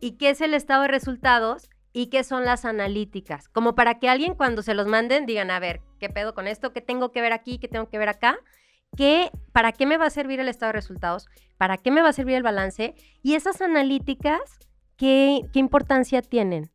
y 0.01 0.13
qué 0.13 0.31
es 0.31 0.41
el 0.41 0.55
estado 0.55 0.83
de 0.83 0.89
resultados 0.89 1.69
y 1.99 2.07
qué 2.11 2.23
son 2.23 2.45
las 2.45 2.65
analíticas? 2.65 3.49
Como 3.49 3.75
para 3.75 3.99
que 3.99 4.09
alguien 4.09 4.37
cuando 4.37 4.63
se 4.63 4.73
los 4.73 4.87
manden 4.87 5.27
digan, 5.27 5.51
a 5.51 5.59
ver, 5.59 5.81
¿qué 5.99 6.09
pedo 6.09 6.33
con 6.33 6.47
esto? 6.47 6.73
¿Qué 6.73 6.81
tengo 6.81 7.11
que 7.11 7.21
ver 7.21 7.33
aquí? 7.33 7.59
¿Qué 7.59 7.67
tengo 7.67 7.89
que 7.89 7.99
ver 7.99 8.09
acá? 8.09 8.39
¿Qué, 8.97 9.33
¿Para 9.51 9.73
qué 9.73 9.85
me 9.85 9.97
va 9.97 10.07
a 10.07 10.11
servir 10.11 10.39
el 10.39 10.47
estado 10.47 10.69
de 10.69 10.75
resultados? 10.75 11.27
¿Para 11.57 11.77
qué 11.77 11.91
me 11.91 12.01
va 12.01 12.11
a 12.11 12.13
servir 12.13 12.37
el 12.37 12.45
balance? 12.45 12.95
Y 13.25 13.35
esas 13.35 13.61
analíticas, 13.61 14.61
¿qué, 14.97 15.41
qué 15.53 15.59
importancia 15.59 16.23
tienen? 16.23 16.71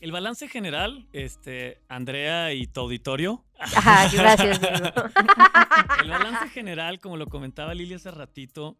El 0.00 0.10
balance 0.10 0.48
general, 0.48 1.06
este, 1.12 1.80
Andrea 1.88 2.52
y 2.52 2.66
tu 2.66 2.80
auditorio. 2.80 3.44
Ajá, 3.60 4.08
gracias. 4.12 4.60
El 6.02 6.10
balance 6.10 6.48
general, 6.48 6.98
como 6.98 7.16
lo 7.16 7.28
comentaba 7.28 7.74
Lili 7.74 7.94
hace 7.94 8.10
ratito, 8.10 8.76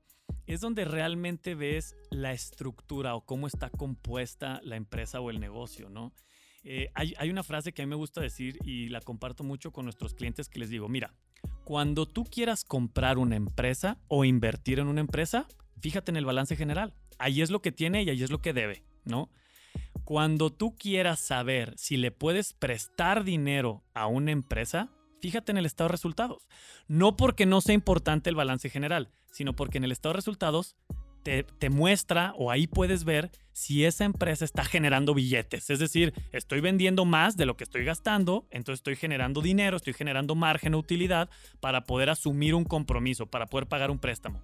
es 0.55 0.61
donde 0.61 0.85
realmente 0.85 1.55
ves 1.55 1.97
la 2.11 2.33
estructura 2.33 3.15
o 3.15 3.25
cómo 3.25 3.47
está 3.47 3.71
compuesta 3.71 4.61
la 4.65 4.75
empresa 4.75 5.21
o 5.21 5.31
el 5.31 5.39
negocio, 5.39 5.89
¿no? 5.89 6.13
Eh, 6.65 6.91
hay, 6.95 7.31
una 7.31 7.43
frase 7.43 7.73
que 7.73 7.83
a 7.83 7.87
mí 7.87 7.91
me 7.91 7.97
gusta 7.97 8.21
decir 8.21 8.59
y 8.65 8.89
la 8.89 9.01
comparto 9.01 9.45
mucho 9.45 9.73
con 9.73 9.87
nuestros 9.87 10.13
clientes 10.13 10.49
que 10.49 10.59
les 10.59 10.69
digo, 10.69 10.89
mira, 10.89 11.15
cuando 11.65 12.05
tú 12.07 12.25
quieras 12.25 12.65
comprar 12.65 13.17
una 13.17 13.37
empresa 13.37 13.99
o 14.09 14.25
invertir 14.25 14.81
en 14.81 14.89
una 14.89 15.01
empresa, 15.01 15.47
fíjate 15.81 16.11
en 16.11 16.17
el 16.17 16.27
balance 16.27 16.57
general. 16.57 16.95
Ahí 17.19 17.43
es 17.43 17.51
lo 17.51 17.63
que 17.63 17.73
tiene 17.73 18.03
y 18.03 18.11
ahí 18.11 18.23
es 18.23 18.31
lo 18.31 18.43
que 18.43 18.53
debe, 18.53 18.83
¿no? 19.05 19.31
Cuando 20.05 20.51
tú 20.51 20.75
quieras 20.77 21.21
saber 21.21 21.75
si 21.79 21.97
le 21.97 22.11
puedes 22.11 22.55
prestar 22.55 23.23
dinero 23.23 23.85
a 23.95 24.09
una 24.09 24.33
empresa, 24.33 24.91
fíjate 25.21 25.53
en 25.53 25.59
el 25.59 25.67
estado 25.67 25.89
de 25.89 25.93
resultados. 25.93 26.49
No 26.89 27.17
porque 27.17 27.47
no 27.47 27.61
sea 27.61 27.75
importante 27.75 28.29
el 28.29 28.37
balance 28.37 28.69
general, 28.69 29.13
sino 29.31 29.55
porque 29.55 29.79
en 29.79 29.85
el 29.85 29.93
estado 29.93 30.13
de 30.13 30.19
resultados 30.19 30.77
te, 31.23 31.45
te 31.45 31.71
muestra 31.71 32.33
o 32.37 32.51
ahí 32.51 32.67
puedes 32.67 33.05
ver 33.05 33.31
si 33.53 33.85
esa 33.85 34.05
empresa 34.05 34.45
está 34.45 34.65
generando 34.65 35.13
billetes. 35.13 35.69
Es 35.71 35.79
decir, 35.79 36.15
estoy 36.33 36.61
vendiendo 36.61 37.05
más 37.05 37.37
de 37.37 37.47
lo 37.47 37.57
que 37.57 37.65
estoy 37.65 37.85
gastando, 37.85 38.47
entonces 38.51 38.81
estoy 38.81 38.97
generando 38.97 39.43
dinero, 39.43 39.77
estoy 39.77 39.93
generando 39.93 40.35
margen 40.35 40.75
o 40.75 40.79
utilidad 40.79 41.29
para 41.61 41.85
poder 41.85 42.09
asumir 42.11 42.55
un 42.55 42.65
compromiso, 42.65 43.27
para 43.27 43.47
poder 43.47 43.67
pagar 43.67 43.91
un 43.91 43.99
préstamo. 43.99 44.43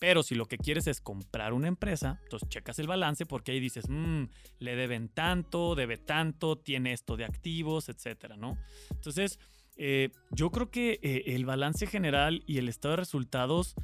Pero 0.00 0.22
si 0.22 0.34
lo 0.34 0.46
que 0.46 0.56
quieres 0.56 0.86
es 0.86 1.00
comprar 1.00 1.52
una 1.52 1.68
empresa, 1.68 2.18
entonces 2.24 2.48
checas 2.48 2.78
el 2.78 2.86
balance 2.86 3.26
porque 3.26 3.52
ahí 3.52 3.60
dices, 3.60 3.84
"Mm, 3.88 4.24
le 4.58 4.74
deben 4.74 5.10
tanto, 5.10 5.74
debe 5.74 5.98
tanto, 5.98 6.56
tiene 6.56 6.92
esto 6.92 7.16
de 7.16 7.26
activos, 7.26 7.90
etcétera, 7.90 8.36
¿no? 8.36 8.56
Entonces, 8.90 9.38
eh, 9.76 10.10
yo 10.30 10.50
creo 10.50 10.70
que 10.70 10.98
eh, 11.02 11.34
el 11.34 11.44
balance 11.44 11.86
general 11.86 12.42
y 12.46 12.58
el 12.58 12.68
estado 12.68 12.92
de 12.92 12.96
resultados, 13.02 13.74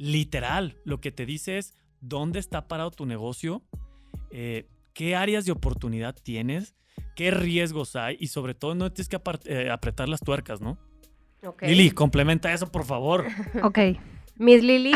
literal, 0.00 0.78
lo 0.84 0.98
que 0.98 1.12
te 1.12 1.26
dice 1.26 1.58
es 1.58 1.74
dónde 2.00 2.38
está 2.38 2.66
parado 2.68 2.90
tu 2.90 3.04
negocio, 3.04 3.62
eh, 4.30 4.66
qué 4.94 5.14
áreas 5.14 5.44
de 5.44 5.52
oportunidad 5.52 6.14
tienes, 6.14 6.74
qué 7.14 7.30
riesgos 7.30 7.96
hay 7.96 8.16
y 8.18 8.28
sobre 8.28 8.54
todo 8.54 8.74
no 8.74 8.90
tienes 8.90 9.10
que 9.10 9.20
eh, 9.44 9.70
apretar 9.70 10.08
las 10.08 10.20
tuercas, 10.20 10.62
¿no? 10.62 10.78
Ok. 11.44 11.62
Lili, 11.64 11.90
complementa 11.90 12.50
eso, 12.52 12.70
por 12.72 12.84
favor. 12.84 13.26
Ok. 13.62 13.78
Miss 14.36 14.62
Lili. 14.64 14.92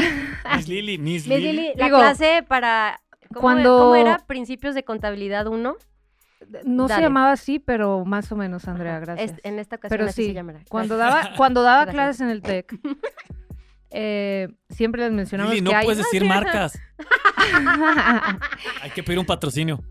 Miss 0.57 0.69
Lili, 0.69 0.97
Miss 0.99 1.27
Miss 1.27 1.39
Lili. 1.39 1.53
Lili, 1.53 1.73
la 1.77 1.85
Digo, 1.85 1.99
clase 1.99 2.43
para... 2.49 2.99
¿cómo, 3.29 3.41
cuando- 3.43 3.79
¿Cómo 3.79 3.97
era? 3.97 4.19
Principios 4.27 4.75
de 4.75 4.85
contabilidad 4.85 5.47
1. 5.49 5.77
No 6.65 6.89
se 6.89 7.01
llamaba 7.01 7.33
así, 7.33 7.59
pero 7.59 8.05
más 8.07 8.33
o 8.33 8.37
menos, 8.37 8.67
Andrea, 8.69 9.01
gracias. 9.01 9.33
Es- 9.33 9.41
en 9.45 9.59
esta 9.59 9.77
ocasión 9.77 9.99
Pero 9.99 10.09
así 10.09 10.23
sí, 10.23 10.29
se 10.29 10.35
llamará. 10.35 10.61
Cuando 10.71 10.97
daba, 10.97 11.33
cuando 11.37 11.63
daba 11.63 11.85
Gracias. 11.85 11.95
clases 11.95 12.21
en 12.23 12.31
el 12.31 12.41
TEC, 12.43 12.79
eh, 13.97 14.49
siempre 14.71 15.03
les 15.03 15.13
mencionamos 15.13 15.55
Lili, 15.55 15.63
no 15.65 15.71
que 15.71 15.77
hay... 15.77 15.85
puedes 15.85 15.99
decir 15.99 16.25
marcas. 16.25 16.77
Hay 18.83 18.91
que 18.91 19.05
pedir 19.05 19.21
un 19.21 19.27
patrocinio. 19.27 19.85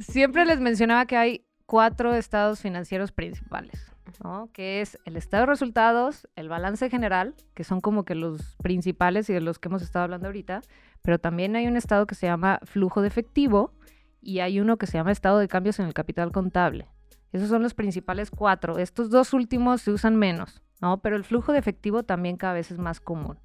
siempre 0.00 0.44
les 0.44 0.58
mencionaba 0.58 1.06
que 1.06 1.16
hay 1.16 1.46
cuatro 1.66 2.12
estados 2.14 2.60
financieros 2.60 3.12
principales, 3.12 3.86
¿no? 4.24 4.50
Que 4.52 4.80
es 4.80 4.98
el 5.04 5.16
estado 5.16 5.42
de 5.42 5.46
resultados, 5.46 6.28
el 6.34 6.48
balance 6.48 6.90
general, 6.90 7.34
que 7.54 7.62
son 7.62 7.80
como 7.80 8.04
que 8.04 8.16
los 8.16 8.56
principales 8.56 9.30
y 9.30 9.32
de 9.32 9.40
los 9.40 9.60
que 9.60 9.68
hemos 9.68 9.82
estado 9.82 10.04
hablando 10.04 10.26
ahorita, 10.26 10.62
pero 11.02 11.20
también 11.20 11.54
hay 11.54 11.68
un 11.68 11.76
estado 11.76 12.06
que 12.06 12.16
se 12.16 12.26
llama 12.26 12.58
flujo 12.64 13.00
de 13.00 13.08
efectivo 13.08 13.72
y 14.20 14.40
hay 14.40 14.58
uno 14.58 14.76
que 14.76 14.86
se 14.86 14.98
llama 14.98 15.12
estado 15.12 15.38
de 15.38 15.46
cambios 15.46 15.78
en 15.78 15.86
el 15.86 15.94
capital 15.94 16.32
contable. 16.32 16.88
Esos 17.32 17.48
son 17.48 17.62
los 17.62 17.74
principales 17.74 18.30
cuatro. 18.30 18.78
Estos 18.78 19.08
dos 19.08 19.32
últimos 19.32 19.82
se 19.82 19.92
usan 19.92 20.16
menos, 20.16 20.62
¿no? 20.82 21.00
Pero 21.00 21.16
el 21.16 21.24
flujo 21.24 21.52
de 21.52 21.58
efectivo 21.58 22.02
también 22.02 22.36
cada 22.36 22.54
vez 22.54 22.70
es 22.70 22.78
más 22.78 23.00
común. 23.00 23.38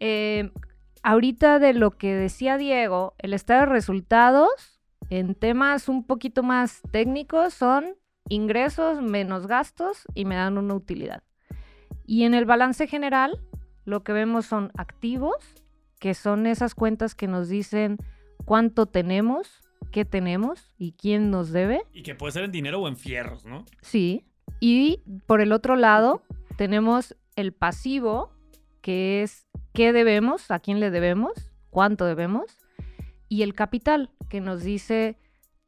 Eh, 0.00 0.50
ahorita 1.02 1.58
de 1.58 1.74
lo 1.74 1.90
que 1.90 2.14
decía 2.14 2.56
Diego, 2.56 3.14
el 3.18 3.34
estado 3.34 3.60
de 3.60 3.66
resultados 3.66 4.80
en 5.10 5.34
temas 5.34 5.88
un 5.88 6.06
poquito 6.06 6.42
más 6.42 6.80
técnicos 6.90 7.52
son 7.52 7.96
ingresos 8.28 9.02
menos 9.02 9.46
gastos 9.46 10.04
y 10.14 10.24
me 10.24 10.36
dan 10.36 10.56
una 10.56 10.74
utilidad. 10.74 11.22
Y 12.06 12.24
en 12.24 12.34
el 12.34 12.46
balance 12.46 12.86
general, 12.86 13.38
lo 13.84 14.02
que 14.02 14.12
vemos 14.12 14.46
son 14.46 14.70
activos, 14.76 15.36
que 15.98 16.14
son 16.14 16.46
esas 16.46 16.74
cuentas 16.74 17.14
que 17.14 17.26
nos 17.28 17.48
dicen 17.48 17.98
cuánto 18.44 18.86
tenemos, 18.86 19.62
qué 19.90 20.04
tenemos 20.04 20.72
y 20.78 20.92
quién 20.92 21.30
nos 21.30 21.50
debe. 21.50 21.82
Y 21.92 22.02
que 22.02 22.14
puede 22.14 22.32
ser 22.32 22.44
en 22.44 22.52
dinero 22.52 22.80
o 22.80 22.88
en 22.88 22.96
fierros, 22.96 23.44
¿no? 23.44 23.64
Sí. 23.82 24.24
Y 24.60 25.02
por 25.26 25.40
el 25.40 25.52
otro 25.52 25.76
lado, 25.76 26.22
tenemos 26.56 27.16
el 27.36 27.52
pasivo, 27.52 28.32
que 28.80 29.22
es 29.22 29.46
qué 29.72 29.92
debemos, 29.92 30.50
a 30.50 30.60
quién 30.60 30.80
le 30.80 30.90
debemos, 30.90 31.32
cuánto 31.70 32.04
debemos, 32.04 32.58
y 33.28 33.42
el 33.42 33.54
capital, 33.54 34.10
que 34.28 34.40
nos 34.40 34.62
dice, 34.62 35.18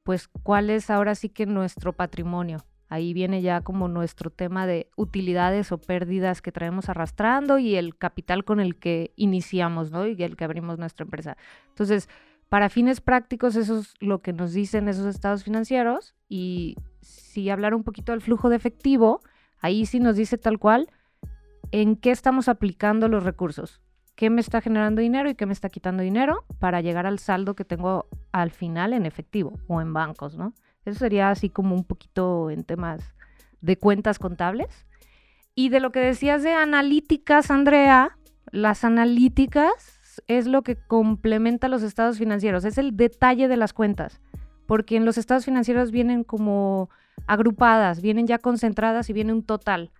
pues, 0.02 0.28
cuál 0.28 0.70
es 0.70 0.90
ahora 0.90 1.14
sí 1.14 1.28
que 1.28 1.46
nuestro 1.46 1.92
patrimonio. 1.92 2.64
Ahí 2.88 3.12
viene 3.12 3.42
ya 3.42 3.62
como 3.62 3.88
nuestro 3.88 4.30
tema 4.30 4.66
de 4.66 4.88
utilidades 4.96 5.72
o 5.72 5.78
pérdidas 5.78 6.40
que 6.40 6.52
traemos 6.52 6.88
arrastrando 6.88 7.58
y 7.58 7.74
el 7.74 7.96
capital 7.96 8.44
con 8.44 8.60
el 8.60 8.76
que 8.76 9.12
iniciamos, 9.16 9.90
¿no? 9.90 10.06
Y 10.06 10.22
el 10.22 10.36
que 10.36 10.44
abrimos 10.44 10.78
nuestra 10.78 11.02
empresa. 11.02 11.36
Entonces, 11.68 12.08
para 12.48 12.68
fines 12.68 13.00
prácticos, 13.00 13.56
eso 13.56 13.80
es 13.80 13.94
lo 13.98 14.22
que 14.22 14.32
nos 14.32 14.52
dicen 14.52 14.88
esos 14.88 15.06
estados 15.06 15.42
financieros. 15.42 16.14
Y 16.28 16.76
si 17.00 17.50
hablar 17.50 17.74
un 17.74 17.82
poquito 17.82 18.12
del 18.12 18.20
flujo 18.20 18.48
de 18.48 18.56
efectivo, 18.56 19.20
ahí 19.60 19.86
sí 19.86 20.00
nos 20.00 20.16
dice 20.16 20.38
tal 20.38 20.58
cual 20.58 20.88
en 21.72 21.96
qué 21.96 22.10
estamos 22.10 22.48
aplicando 22.48 23.08
los 23.08 23.24
recursos. 23.24 23.80
¿Qué 24.14 24.30
me 24.30 24.40
está 24.40 24.62
generando 24.62 25.02
dinero 25.02 25.28
y 25.28 25.34
qué 25.34 25.44
me 25.44 25.52
está 25.52 25.68
quitando 25.68 26.02
dinero 26.02 26.46
para 26.58 26.80
llegar 26.80 27.06
al 27.06 27.18
saldo 27.18 27.54
que 27.54 27.66
tengo 27.66 28.06
al 28.32 28.50
final 28.50 28.94
en 28.94 29.04
efectivo 29.04 29.58
o 29.66 29.82
en 29.82 29.92
bancos, 29.92 30.38
¿no? 30.38 30.54
Eso 30.86 31.00
sería 31.00 31.30
así 31.30 31.50
como 31.50 31.74
un 31.74 31.84
poquito 31.84 32.50
en 32.50 32.64
temas 32.64 33.14
de 33.60 33.76
cuentas 33.76 34.18
contables. 34.18 34.86
Y 35.54 35.68
de 35.68 35.80
lo 35.80 35.92
que 35.92 36.00
decías 36.00 36.42
de 36.42 36.54
analíticas, 36.54 37.50
Andrea, 37.50 38.16
las 38.52 38.84
analíticas 38.84 40.22
es 40.28 40.46
lo 40.46 40.62
que 40.62 40.76
complementa 40.76 41.68
los 41.68 41.82
estados 41.82 42.18
financieros, 42.18 42.64
es 42.64 42.78
el 42.78 42.96
detalle 42.96 43.48
de 43.48 43.56
las 43.56 43.72
cuentas, 43.72 44.20
porque 44.66 44.96
en 44.96 45.04
los 45.04 45.18
estados 45.18 45.44
financieros 45.44 45.90
vienen 45.90 46.24
como 46.24 46.90
agrupadas, 47.26 48.00
vienen 48.02 48.26
ya 48.26 48.38
concentradas 48.38 49.08
y 49.10 49.12
viene 49.12 49.32
un 49.32 49.42
total. 49.42 49.90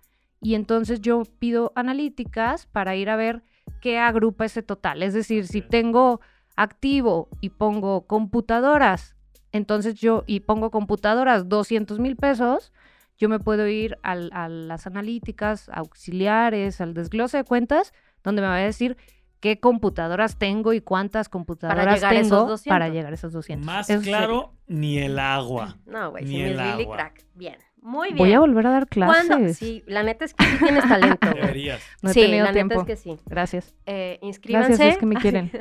Y 0.41 0.55
entonces 0.55 1.01
yo 1.01 1.23
pido 1.39 1.71
analíticas 1.75 2.67
para 2.67 2.95
ir 2.95 3.09
a 3.09 3.15
ver 3.15 3.43
qué 3.81 3.97
agrupa 3.97 4.45
ese 4.45 4.61
total. 4.61 5.01
Es 5.03 5.13
decir, 5.13 5.47
si 5.47 5.61
tengo 5.61 6.21
activo 6.55 7.27
y 7.41 7.49
pongo 7.49 8.05
computadoras, 8.07 9.15
entonces 9.51 9.95
yo, 9.95 10.23
y 10.27 10.41
pongo 10.41 10.69
computadoras 10.71 11.49
200 11.49 11.99
mil 11.99 12.15
pesos, 12.15 12.71
yo 13.17 13.29
me 13.29 13.39
puedo 13.39 13.67
ir 13.67 13.97
al- 14.03 14.29
a 14.33 14.47
las 14.47 14.85
analíticas 14.85 15.69
auxiliares, 15.69 16.81
al 16.81 16.93
desglose 16.93 17.37
de 17.37 17.43
cuentas, 17.43 17.93
donde 18.23 18.41
me 18.41 18.47
va 18.47 18.55
a 18.55 18.59
decir 18.59 18.97
qué 19.39 19.59
computadoras 19.59 20.37
tengo 20.37 20.73
y 20.73 20.81
cuántas 20.81 21.29
computadoras 21.29 21.95
llegar 21.95 22.13
a 22.15 22.19
esos 22.19 22.29
tengo 22.31 22.47
200. 22.49 22.69
para 22.69 22.89
llegar 22.89 23.11
a 23.11 23.15
esos 23.15 23.33
200. 23.33 23.65
Más 23.65 23.89
Eso 23.89 23.99
sería. 24.01 24.17
claro, 24.19 24.53
ni 24.67 24.97
el 24.99 25.19
agua. 25.19 25.77
No, 25.85 26.11
güey, 26.11 26.25
Ni 26.25 26.41
el 26.41 26.59
agua. 26.59 26.95
crack. 26.95 27.25
Bien, 27.35 27.57
muy 27.81 28.07
bien. 28.07 28.17
Voy 28.17 28.33
a 28.33 28.39
volver 28.39 28.67
a 28.67 28.71
dar 28.71 28.87
¿Cuándo? 28.87 29.37
clases. 29.37 29.57
Sí, 29.57 29.83
la 29.87 30.03
neta 30.03 30.25
es 30.25 30.33
que 30.33 30.43
sí 30.45 30.57
tienes 30.57 30.87
talento. 30.87 31.27
Deberías. 31.33 31.81
No 32.01 32.09
he 32.09 32.13
sí, 32.13 32.21
tenido 32.21 32.45
la 32.45 32.53
tiempo. 32.53 32.75
neta 32.81 32.93
es 32.93 33.01
que 33.01 33.09
sí. 33.15 33.19
Gracias. 33.25 33.75
Eh, 33.85 34.19
inscríbanse. 34.21 34.69
Gracias, 34.69 34.93
es 34.93 34.97
que 34.97 35.05
me 35.05 35.15
quieren. 35.21 35.51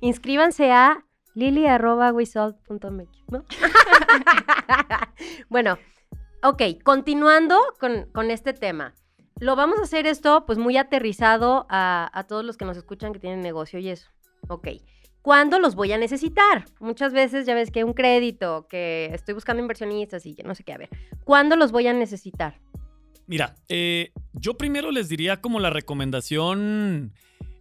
inscríbanse 0.00 0.72
a 0.72 1.04
lili.wisol.mx, 1.34 3.24
¿no? 3.28 3.44
bueno, 5.48 5.78
ok, 6.42 6.62
continuando 6.82 7.56
con, 7.78 8.06
con 8.12 8.30
este 8.30 8.52
tema. 8.52 8.94
Lo 9.40 9.56
vamos 9.56 9.78
a 9.78 9.82
hacer 9.84 10.06
esto 10.06 10.44
pues 10.44 10.58
muy 10.58 10.76
aterrizado 10.76 11.66
a, 11.70 12.26
todos 12.28 12.44
los 12.44 12.58
que 12.58 12.66
nos 12.66 12.76
escuchan 12.76 13.14
que 13.14 13.18
tienen 13.18 13.40
negocio 13.40 13.78
y 13.78 13.88
eso. 13.88 14.10
Ok. 14.48 14.68
¿Cuándo 15.22 15.58
los 15.58 15.74
voy 15.74 15.92
a 15.92 15.98
necesitar? 15.98 16.66
Muchas 16.78 17.14
veces 17.14 17.46
ya 17.46 17.54
ves 17.54 17.70
que 17.70 17.82
un 17.82 17.94
crédito, 17.94 18.66
que 18.68 19.10
estoy 19.14 19.32
buscando 19.32 19.62
inversionistas 19.62 20.26
y 20.26 20.34
que 20.34 20.42
no 20.42 20.54
sé 20.54 20.62
qué. 20.62 20.74
A 20.74 20.78
ver, 20.78 20.90
¿cuándo 21.24 21.56
los 21.56 21.72
voy 21.72 21.86
a 21.86 21.94
necesitar? 21.94 22.60
Mira, 23.26 23.54
eh, 23.68 24.12
yo 24.34 24.58
primero 24.58 24.90
les 24.90 25.08
diría 25.08 25.40
como 25.40 25.58
la 25.58 25.70
recomendación 25.70 27.14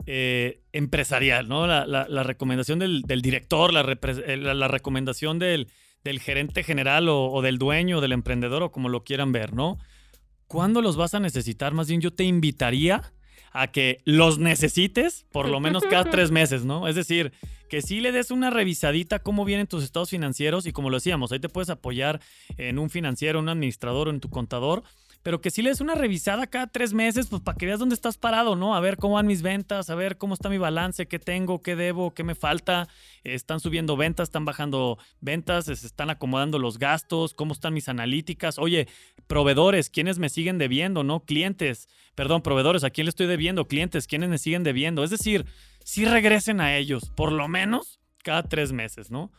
eh, 0.06 0.62
empresarial, 0.74 1.48
¿no? 1.48 1.66
La, 1.66 2.24
recomendación 2.24 2.80
del, 2.80 3.04
director, 3.22 3.72
la, 3.72 3.82
eh, 3.82 4.68
recomendación 4.68 5.40
del, 5.40 5.70
del 6.04 6.20
gerente 6.20 6.64
general 6.64 7.08
o, 7.08 7.32
o 7.32 7.42
del 7.42 7.58
dueño, 7.58 8.02
del 8.02 8.12
emprendedor 8.12 8.64
o 8.64 8.72
como 8.72 8.90
lo 8.90 9.04
quieran 9.06 9.32
ver, 9.32 9.54
¿no? 9.54 9.78
¿Cuándo 10.50 10.82
los 10.82 10.98
vas 10.98 11.14
a 11.14 11.20
necesitar? 11.20 11.76
Más 11.76 11.88
bien 11.88 12.02
yo 12.02 12.12
te 12.12 12.24
invitaría 12.24 13.14
a 13.54 13.68
que 13.68 14.02
los 14.04 14.40
necesites 14.40 15.28
por 15.32 15.48
lo 15.48 15.60
menos 15.60 15.84
cada 15.84 16.06
tres 16.10 16.32
meses, 16.32 16.66
¿no? 16.66 16.88
Es 16.88 16.96
decir, 16.96 17.34
que 17.70 17.84
sí 17.84 18.02
le 18.02 18.12
des 18.12 18.32
una 18.32 18.50
revisadita 18.50 19.18
a 19.18 19.20
cómo 19.20 19.46
vienen 19.46 19.68
tus 19.68 19.84
estados 19.84 20.10
financieros 20.10 20.66
y 20.66 20.72
como 20.72 20.90
lo 20.90 20.98
decíamos, 20.98 21.32
ahí 21.32 21.40
te 21.40 21.50
puedes 21.50 21.70
apoyar 21.70 22.20
en 22.58 22.80
un 22.80 22.90
financiero, 22.90 23.38
un 23.38 23.48
administrador 23.48 24.08
o 24.08 24.12
en 24.12 24.20
tu 24.20 24.32
contador 24.32 24.82
pero 25.24 25.42
que 25.42 25.52
sí 25.52 25.62
le 25.62 25.70
des 25.70 25.82
una 25.82 25.96
revisada 25.96 26.48
cada 26.48 26.68
tres 26.68 26.94
meses, 26.94 27.28
pues 27.28 27.42
para 27.42 27.58
que 27.58 27.66
veas 27.66 27.80
dónde 27.80 27.96
estás 27.96 28.18
parado, 28.18 28.56
¿no? 28.56 28.76
A 28.76 28.80
ver 28.80 28.98
cómo 28.98 29.16
van 29.16 29.28
mis 29.28 29.42
ventas, 29.42 29.90
a 29.90 29.96
ver 29.96 30.18
cómo 30.18 30.34
está 30.34 30.50
mi 30.50 30.58
balance, 30.58 31.08
qué 31.08 31.20
tengo, 31.20 31.62
qué 31.62 31.76
debo, 31.76 32.14
qué 32.14 32.24
me 32.24 32.36
falta. 32.36 32.88
Están 33.24 33.60
subiendo 33.60 33.98
ventas, 33.98 34.30
están 34.30 34.46
bajando 34.46 34.98
ventas, 35.20 35.66
se 35.66 35.74
están 35.74 36.10
acomodando 36.10 36.58
los 36.58 36.80
gastos, 36.80 37.34
cómo 37.34 37.54
están 37.54 37.74
mis 37.74 37.90
analíticas. 37.90 38.58
Oye, 38.58 38.88
proveedores, 39.30 39.92
¿quiénes 39.92 40.18
me 40.18 40.28
siguen 40.28 40.58
debiendo, 40.58 41.04
no? 41.04 41.20
Clientes, 41.24 41.88
perdón, 42.16 42.42
proveedores, 42.42 42.84
¿a 42.84 42.90
quién 42.90 43.06
le 43.06 43.10
estoy 43.10 43.28
debiendo? 43.28 43.68
Clientes, 43.68 44.08
¿quiénes 44.08 44.28
me 44.28 44.40
siguen 44.40 44.64
debiendo? 44.64 45.04
Es 45.04 45.12
decir, 45.12 45.46
si 45.86 46.04
regresen 46.04 46.60
a 46.60 46.76
ellos, 46.76 47.12
por 47.16 47.32
lo 47.32 47.48
menos 47.48 48.02
cada 48.24 48.44
tres 48.44 48.72
meses, 48.72 49.12
¿no? 49.12 49.32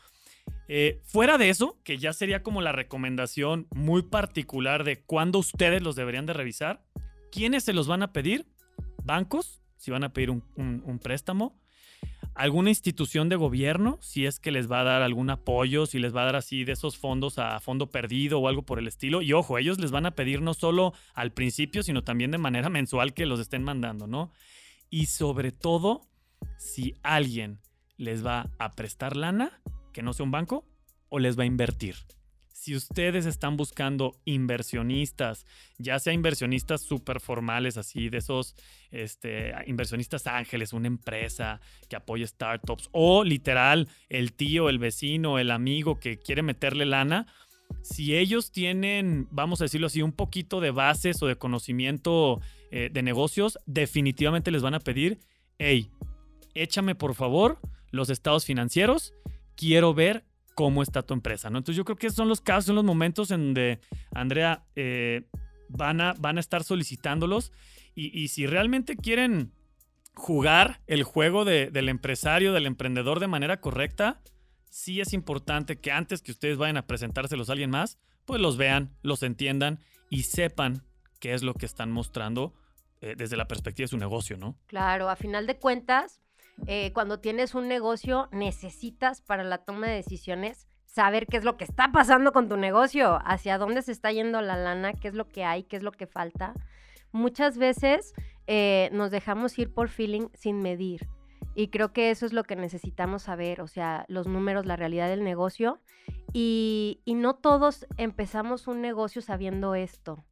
Eh, 0.68 1.00
fuera 1.04 1.38
de 1.38 1.50
eso, 1.50 1.76
que 1.82 1.98
ya 1.98 2.12
sería 2.12 2.44
como 2.44 2.62
la 2.62 2.70
recomendación 2.70 3.66
muy 3.74 4.02
particular 4.02 4.84
de 4.84 5.02
cuándo 5.02 5.40
ustedes 5.40 5.82
los 5.82 5.96
deberían 5.96 6.24
de 6.26 6.34
revisar, 6.34 6.84
¿quiénes 7.32 7.64
se 7.64 7.72
los 7.72 7.88
van 7.88 8.04
a 8.04 8.12
pedir? 8.12 8.46
Bancos, 9.02 9.60
si 9.76 9.90
van 9.90 10.04
a 10.04 10.12
pedir 10.12 10.30
un, 10.30 11.00
préstamo, 11.02 11.59
alguna 12.34 12.70
institución 12.70 13.28
de 13.28 13.36
gobierno, 13.36 13.98
si 14.00 14.26
es 14.26 14.40
que 14.40 14.50
les 14.50 14.70
va 14.70 14.80
a 14.80 14.84
dar 14.84 15.02
algún 15.02 15.30
apoyo, 15.30 15.86
si 15.86 15.98
les 15.98 16.14
va 16.14 16.22
a 16.22 16.26
dar 16.26 16.36
así 16.36 16.64
de 16.64 16.72
esos 16.72 16.96
fondos 16.96 17.38
a 17.38 17.58
fondo 17.60 17.90
perdido 17.90 18.40
o 18.40 18.48
algo 18.48 18.62
por 18.62 18.78
el 18.78 18.88
estilo. 18.88 19.22
Y 19.22 19.32
ojo, 19.32 19.58
ellos 19.58 19.78
les 19.78 19.90
van 19.90 20.06
a 20.06 20.14
pedir 20.14 20.40
no 20.42 20.54
solo 20.54 20.92
al 21.14 21.32
principio, 21.32 21.82
sino 21.82 22.02
también 22.04 22.30
de 22.30 22.38
manera 22.38 22.68
mensual 22.70 23.14
que 23.14 23.26
los 23.26 23.40
estén 23.40 23.62
mandando, 23.62 24.06
¿no? 24.06 24.32
Y 24.88 25.06
sobre 25.06 25.52
todo, 25.52 26.08
si 26.58 26.94
alguien 27.02 27.60
les 27.96 28.24
va 28.24 28.50
a 28.58 28.72
prestar 28.72 29.16
lana, 29.16 29.60
que 29.92 30.02
no 30.02 30.12
sea 30.12 30.24
un 30.24 30.30
banco 30.30 30.66
o 31.08 31.18
les 31.18 31.38
va 31.38 31.42
a 31.42 31.46
invertir. 31.46 31.96
Si 32.52 32.74
ustedes 32.74 33.26
están 33.26 33.56
buscando 33.56 34.16
inversionistas, 34.24 35.46
ya 35.78 35.98
sea 35.98 36.12
inversionistas 36.12 36.82
súper 36.82 37.20
formales, 37.20 37.76
así 37.76 38.08
de 38.10 38.18
esos 38.18 38.54
este, 38.90 39.52
inversionistas 39.66 40.26
ángeles, 40.26 40.72
una 40.72 40.86
empresa 40.86 41.60
que 41.88 41.96
apoya 41.96 42.26
startups, 42.26 42.88
o 42.92 43.24
literal 43.24 43.88
el 44.08 44.32
tío, 44.32 44.68
el 44.68 44.78
vecino, 44.78 45.38
el 45.38 45.50
amigo 45.50 45.98
que 45.98 46.18
quiere 46.18 46.42
meterle 46.42 46.84
lana, 46.86 47.26
si 47.82 48.16
ellos 48.16 48.50
tienen, 48.50 49.28
vamos 49.30 49.60
a 49.60 49.64
decirlo 49.64 49.86
así, 49.86 50.02
un 50.02 50.12
poquito 50.12 50.60
de 50.60 50.72
bases 50.72 51.22
o 51.22 51.26
de 51.26 51.36
conocimiento 51.36 52.40
eh, 52.70 52.90
de 52.92 53.02
negocios, 53.02 53.58
definitivamente 53.66 54.50
les 54.50 54.62
van 54.62 54.74
a 54.74 54.80
pedir, 54.80 55.20
hey, 55.58 55.90
échame 56.54 56.94
por 56.94 57.14
favor 57.14 57.60
los 57.90 58.10
estados 58.10 58.44
financieros 58.44 59.14
quiero 59.60 59.92
ver 59.92 60.24
cómo 60.54 60.82
está 60.82 61.02
tu 61.02 61.14
empresa, 61.14 61.50
¿no? 61.50 61.58
Entonces 61.58 61.76
yo 61.76 61.84
creo 61.84 61.96
que 61.96 62.08
esos 62.08 62.16
son 62.16 62.28
los 62.28 62.40
casos, 62.40 62.66
son 62.66 62.76
los 62.76 62.84
momentos 62.84 63.30
en 63.30 63.46
donde, 63.46 63.80
Andrea, 64.12 64.64
eh, 64.76 65.28
van, 65.68 66.00
a, 66.00 66.14
van 66.14 66.36
a 66.36 66.40
estar 66.40 66.64
solicitándolos 66.64 67.52
y, 67.94 68.28
si 68.28 68.46
realmente 68.46 68.96
quieren 68.96 69.52
jugar 70.14 70.80
el 70.86 71.02
juego 71.02 71.44
del 71.44 71.88
empresario, 71.88 72.52
del 72.52 72.66
emprendedor 72.66 73.20
de 73.20 73.26
manera 73.26 73.60
correcta, 73.60 74.22
sí 74.70 75.00
es 75.00 75.12
importante 75.12 75.80
que 75.80 75.92
antes 75.92 76.22
que 76.22 76.30
ustedes 76.30 76.56
vayan 76.56 76.78
a 76.78 76.86
presentárselos 76.86 77.48
a 77.48 77.52
alguien 77.52 77.70
más, 77.70 77.98
pues 78.24 78.40
los 78.40 78.56
vean, 78.56 78.96
los 79.02 79.22
entiendan 79.22 79.80
y 80.08 80.22
sepan 80.22 80.84
qué 81.18 81.34
es 81.34 81.42
lo 81.42 81.52
que 81.54 81.66
están 81.66 81.90
mostrando 81.90 82.54
eh, 83.02 83.14
desde 83.16 83.36
la 83.36 83.48
perspectiva 83.48 83.84
de 83.84 83.88
su 83.88 83.98
negocio, 83.98 84.36
¿no? 84.36 84.56
Claro, 84.66 85.10
a 85.10 85.16
final 85.16 85.46
de 85.46 85.58
cuentas, 85.58 86.20
eh, 86.66 86.92
cuando 86.92 87.20
tienes 87.20 87.54
un 87.54 87.68
negocio, 87.68 88.28
necesitas 88.32 89.22
para 89.22 89.44
la 89.44 89.58
toma 89.58 89.86
de 89.88 89.94
decisiones 89.94 90.66
saber 90.86 91.26
qué 91.26 91.36
es 91.36 91.44
lo 91.44 91.56
que 91.56 91.64
está 91.64 91.92
pasando 91.92 92.32
con 92.32 92.48
tu 92.48 92.56
negocio, 92.56 93.20
hacia 93.24 93.58
dónde 93.58 93.82
se 93.82 93.92
está 93.92 94.12
yendo 94.12 94.40
la 94.40 94.56
lana, 94.56 94.92
qué 94.92 95.08
es 95.08 95.14
lo 95.14 95.28
que 95.28 95.44
hay, 95.44 95.62
qué 95.64 95.76
es 95.76 95.82
lo 95.82 95.92
que 95.92 96.06
falta. 96.06 96.54
Muchas 97.12 97.58
veces 97.58 98.12
eh, 98.46 98.90
nos 98.92 99.10
dejamos 99.10 99.58
ir 99.58 99.72
por 99.72 99.88
feeling 99.88 100.28
sin 100.34 100.58
medir. 100.60 101.08
Y 101.54 101.68
creo 101.68 101.92
que 101.92 102.10
eso 102.10 102.26
es 102.26 102.32
lo 102.32 102.44
que 102.44 102.54
necesitamos 102.54 103.22
saber, 103.22 103.60
o 103.60 103.66
sea, 103.66 104.04
los 104.08 104.26
números, 104.26 104.66
la 104.66 104.76
realidad 104.76 105.08
del 105.08 105.24
negocio. 105.24 105.80
Y, 106.32 107.02
no 107.06 107.34
todos 107.34 107.86
empezamos 107.96 108.68
un 108.68 108.80
negocio 108.80 109.20
sabiendo 109.22 109.74
esto. 109.74 110.24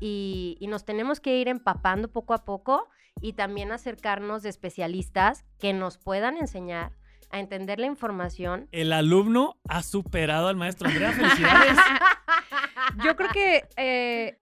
y, 0.00 0.58
nos 0.68 0.84
tenemos 0.84 1.20
que 1.20 1.38
ir 1.38 1.48
empapando 1.48 2.08
poco 2.08 2.34
a 2.34 2.44
poco 2.44 2.88
y 3.20 3.34
también 3.34 3.72
acercarnos 3.72 4.42
de 4.42 4.48
especialistas 4.50 5.44
que 5.58 5.72
nos 5.72 5.98
puedan 5.98 6.36
enseñar 6.36 6.92
a 7.30 7.40
entender 7.40 7.78
la 7.78 7.86
información. 7.86 8.68
El 8.72 8.92
alumno 8.92 9.58
ha 9.68 9.82
superado 9.82 10.48
al 10.48 10.56
maestro 10.56 10.88
Andrea. 10.88 11.12
Felicidades. 11.12 11.76
Yo 13.04 13.16
creo 13.16 13.28
que 13.30 13.64
eh, 13.76 14.38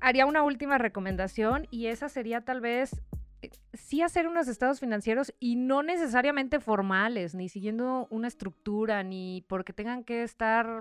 haría 0.00 0.26
una 0.26 0.42
última 0.42 0.78
recomendación 0.78 1.66
y 1.70 1.86
esa 1.86 2.08
sería 2.08 2.40
tal 2.40 2.60
vez 2.60 3.02
eh, 3.42 3.50
sí 3.74 4.02
hacer 4.02 4.26
unos 4.26 4.48
estados 4.48 4.80
financieros 4.80 5.34
y 5.38 5.56
no 5.56 5.82
necesariamente 5.82 6.60
formales, 6.60 7.34
ni 7.34 7.48
siguiendo 7.48 8.06
una 8.10 8.28
estructura, 8.28 9.02
ni 9.02 9.44
porque 9.48 9.72
tengan 9.72 10.04
que 10.04 10.22
estar 10.22 10.80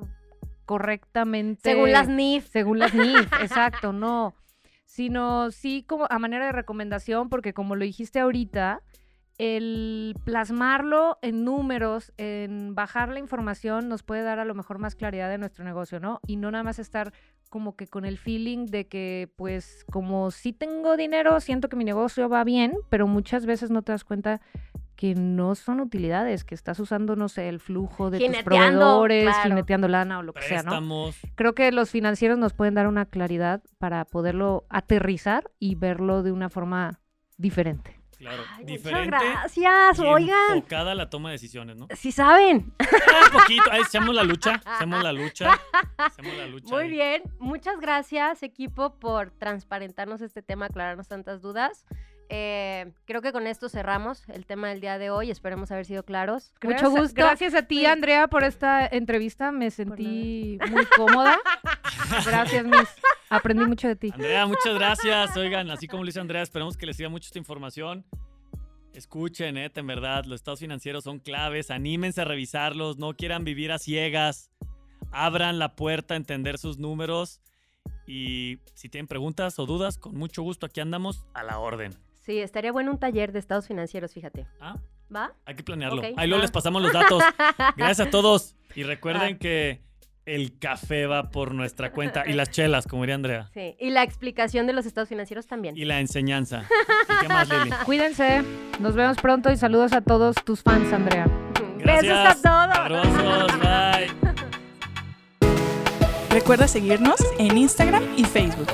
correctamente. 0.65 1.71
Según 1.71 1.91
las 1.91 2.07
NIF. 2.07 2.47
Según 2.47 2.79
las 2.79 2.93
NIF, 2.93 3.33
exacto, 3.41 3.91
no 3.91 4.33
sino 4.93 5.49
sí 5.49 5.83
como 5.87 6.05
a 6.07 6.19
manera 6.19 6.45
de 6.45 6.51
recomendación, 6.51 7.27
porque 7.27 7.55
como 7.55 7.75
lo 7.75 7.83
dijiste 7.83 8.19
ahorita, 8.19 8.83
el 9.39 10.15
plasmarlo 10.23 11.17
en 11.23 11.43
números, 11.43 12.13
en 12.17 12.75
bajar 12.75 13.09
la 13.09 13.17
información, 13.17 13.89
nos 13.89 14.03
puede 14.03 14.21
dar 14.21 14.37
a 14.37 14.45
lo 14.45 14.53
mejor 14.53 14.77
más 14.77 14.93
claridad 14.93 15.31
de 15.31 15.39
nuestro 15.39 15.65
negocio, 15.65 15.99
¿no? 15.99 16.19
Y 16.27 16.35
no 16.35 16.51
nada 16.51 16.63
más 16.63 16.77
estar 16.77 17.11
como 17.49 17.75
que 17.75 17.87
con 17.87 18.05
el 18.05 18.19
feeling 18.19 18.67
de 18.67 18.87
que, 18.87 19.31
pues, 19.35 19.83
como 19.91 20.29
sí 20.29 20.53
tengo 20.53 20.95
dinero, 20.95 21.39
siento 21.39 21.69
que 21.69 21.75
mi 21.75 21.85
negocio 21.85 22.29
va 22.29 22.43
bien, 22.43 22.77
pero 22.89 23.07
muchas 23.07 23.47
veces 23.47 23.71
no 23.71 23.81
te 23.81 23.93
das 23.93 24.03
cuenta 24.03 24.41
que 24.95 25.15
no 25.15 25.55
son 25.55 25.79
utilidades, 25.79 26.43
que 26.43 26.55
estás 26.55 26.79
usando, 26.79 27.15
no 27.15 27.29
sé, 27.29 27.49
el 27.49 27.59
flujo 27.59 28.09
de 28.09 28.19
tus 28.19 28.43
proveedores, 28.43 29.35
jineteando 29.43 29.87
lana 29.87 30.19
o 30.19 30.23
lo 30.23 30.33
que 30.33 30.43
sea, 30.43 30.63
¿no? 30.63 31.09
Creo 31.35 31.55
que 31.55 31.71
los 31.71 31.89
financieros 31.89 32.37
nos 32.37 32.53
pueden 32.53 32.75
dar 32.75 32.87
una 32.87 33.05
claridad 33.05 33.61
para 33.79 34.05
poderlo 34.05 34.65
aterrizar 34.69 35.49
y 35.59 35.75
verlo 35.75 36.23
de 36.23 36.31
una 36.31 36.49
forma 36.49 36.99
diferente. 37.37 37.99
Claro, 38.17 38.43
diferente. 38.63 39.17
Muchas 39.17 39.57
gracias, 39.57 39.99
oigan. 39.99 40.55
Enfocada 40.55 40.95
la 40.95 41.09
toma 41.09 41.29
de 41.29 41.33
decisiones, 41.33 41.75
¿no? 41.75 41.87
Sí 41.93 42.13
saben. 42.13 42.73
Un 42.79 43.31
poquito, 43.33 43.63
ahí 43.69 43.81
hacemos 43.81 44.15
la 44.15 44.23
lucha, 44.23 44.61
hacemos 44.65 45.03
la 45.03 45.11
lucha, 45.11 45.59
hacemos 45.97 46.33
la 46.37 46.47
lucha. 46.47 46.73
Muy 46.73 46.87
bien, 46.87 47.23
muchas 47.39 47.81
gracias 47.81 48.41
equipo 48.41 48.97
por 48.97 49.31
transparentarnos 49.31 50.21
este 50.21 50.41
tema, 50.41 50.67
aclararnos 50.67 51.09
tantas 51.09 51.41
dudas. 51.41 51.85
Eh, 52.35 52.91
creo 53.05 53.21
que 53.21 53.31
con 53.31 53.45
esto 53.45 53.69
cerramos 53.69 54.27
el 54.27 54.47
tema 54.47 54.69
del 54.69 54.81
día 54.81 54.97
de 54.97 55.11
hoy. 55.11 55.29
Esperemos 55.29 55.71
haber 55.71 55.85
sido 55.85 56.01
claros. 56.01 56.51
Mucho 56.63 56.89
gusto. 56.89 57.13
Gracias 57.13 57.53
a 57.53 57.61
ti, 57.61 57.85
Andrea, 57.85 58.27
por 58.27 58.43
esta 58.43 58.87
entrevista. 58.87 59.51
Me 59.51 59.69
sentí 59.69 60.57
muy 60.71 60.85
cómoda. 60.97 61.37
gracias, 62.25 62.65
Miss. 62.65 62.89
Aprendí 63.29 63.65
mucho 63.65 63.87
de 63.87 63.95
ti. 63.95 64.09
Andrea, 64.11 64.47
muchas 64.47 64.73
gracias. 64.73 65.37
Oigan, 65.37 65.69
así 65.69 65.87
como 65.87 66.01
lo 66.01 66.07
dice 66.07 66.21
Andrea, 66.21 66.41
esperemos 66.41 66.75
que 66.75 66.87
les 66.87 66.97
siga 66.97 67.07
mucho 67.07 67.27
esta 67.27 67.37
información. 67.37 68.03
Escuchen, 68.95 69.55
eh, 69.57 69.71
en 69.73 69.85
verdad, 69.85 70.25
los 70.25 70.41
estados 70.41 70.59
financieros 70.59 71.03
son 71.03 71.19
claves. 71.19 71.69
Anímense 71.69 72.21
a 72.21 72.25
revisarlos. 72.25 72.97
No 72.97 73.13
quieran 73.13 73.43
vivir 73.43 73.71
a 73.71 73.77
ciegas. 73.77 74.49
Abran 75.11 75.59
la 75.59 75.75
puerta 75.75 76.15
a 76.15 76.17
entender 76.17 76.57
sus 76.57 76.79
números. 76.79 77.41
Y 78.07 78.57
si 78.73 78.89
tienen 78.89 79.07
preguntas 79.07 79.59
o 79.59 79.67
dudas, 79.67 79.99
con 79.99 80.15
mucho 80.15 80.41
gusto 80.41 80.65
aquí 80.65 80.79
andamos 80.79 81.27
a 81.35 81.43
la 81.43 81.59
orden. 81.59 81.93
Sí, 82.25 82.39
estaría 82.39 82.71
bueno 82.71 82.91
un 82.91 82.97
taller 82.97 83.31
de 83.33 83.39
estados 83.39 83.67
financieros, 83.67 84.13
fíjate. 84.13 84.47
Ah. 84.61 84.77
¿Va? 85.13 85.33
Hay 85.45 85.55
que 85.55 85.63
planearlo. 85.63 86.01
Ahí 86.15 86.27
luego 86.27 86.41
les 86.41 86.51
pasamos 86.51 86.81
los 86.81 86.93
datos. 86.93 87.21
Gracias 87.77 88.07
a 88.07 88.09
todos. 88.09 88.55
Y 88.75 88.83
recuerden 88.83 89.35
ah. 89.35 89.37
que 89.37 89.81
el 90.25 90.57
café 90.57 91.05
va 91.05 91.29
por 91.29 91.53
nuestra 91.53 91.91
cuenta 91.91 92.23
y 92.25 92.33
las 92.33 92.49
chelas, 92.49 92.87
como 92.87 93.03
diría 93.03 93.15
Andrea. 93.15 93.49
Sí, 93.53 93.75
y 93.77 93.89
la 93.89 94.03
explicación 94.03 94.65
de 94.67 94.73
los 94.73 94.85
estados 94.85 95.09
financieros 95.09 95.47
también. 95.47 95.77
Y 95.77 95.83
la 95.83 95.99
enseñanza. 95.99 96.63
¿Y 96.63 97.21
qué 97.21 97.27
más, 97.27 97.49
Lili? 97.49 97.71
Cuídense. 97.85 98.41
Nos 98.79 98.95
vemos 98.95 99.17
pronto 99.17 99.51
y 99.51 99.57
saludos 99.57 99.91
a 99.91 100.01
todos 100.01 100.35
tus 100.45 100.63
fans, 100.63 100.91
Andrea. 100.93 101.27
Gracias. 101.77 102.37
Besos 102.37 102.45
a 102.45 102.67
todos. 102.67 102.77
Abrazos, 102.79 103.59
bye. 103.59 104.07
Recuerda 106.29 106.67
seguirnos 106.67 107.19
en 107.37 107.57
Instagram 107.57 108.03
y 108.15 108.23
Facebook. 108.23 108.67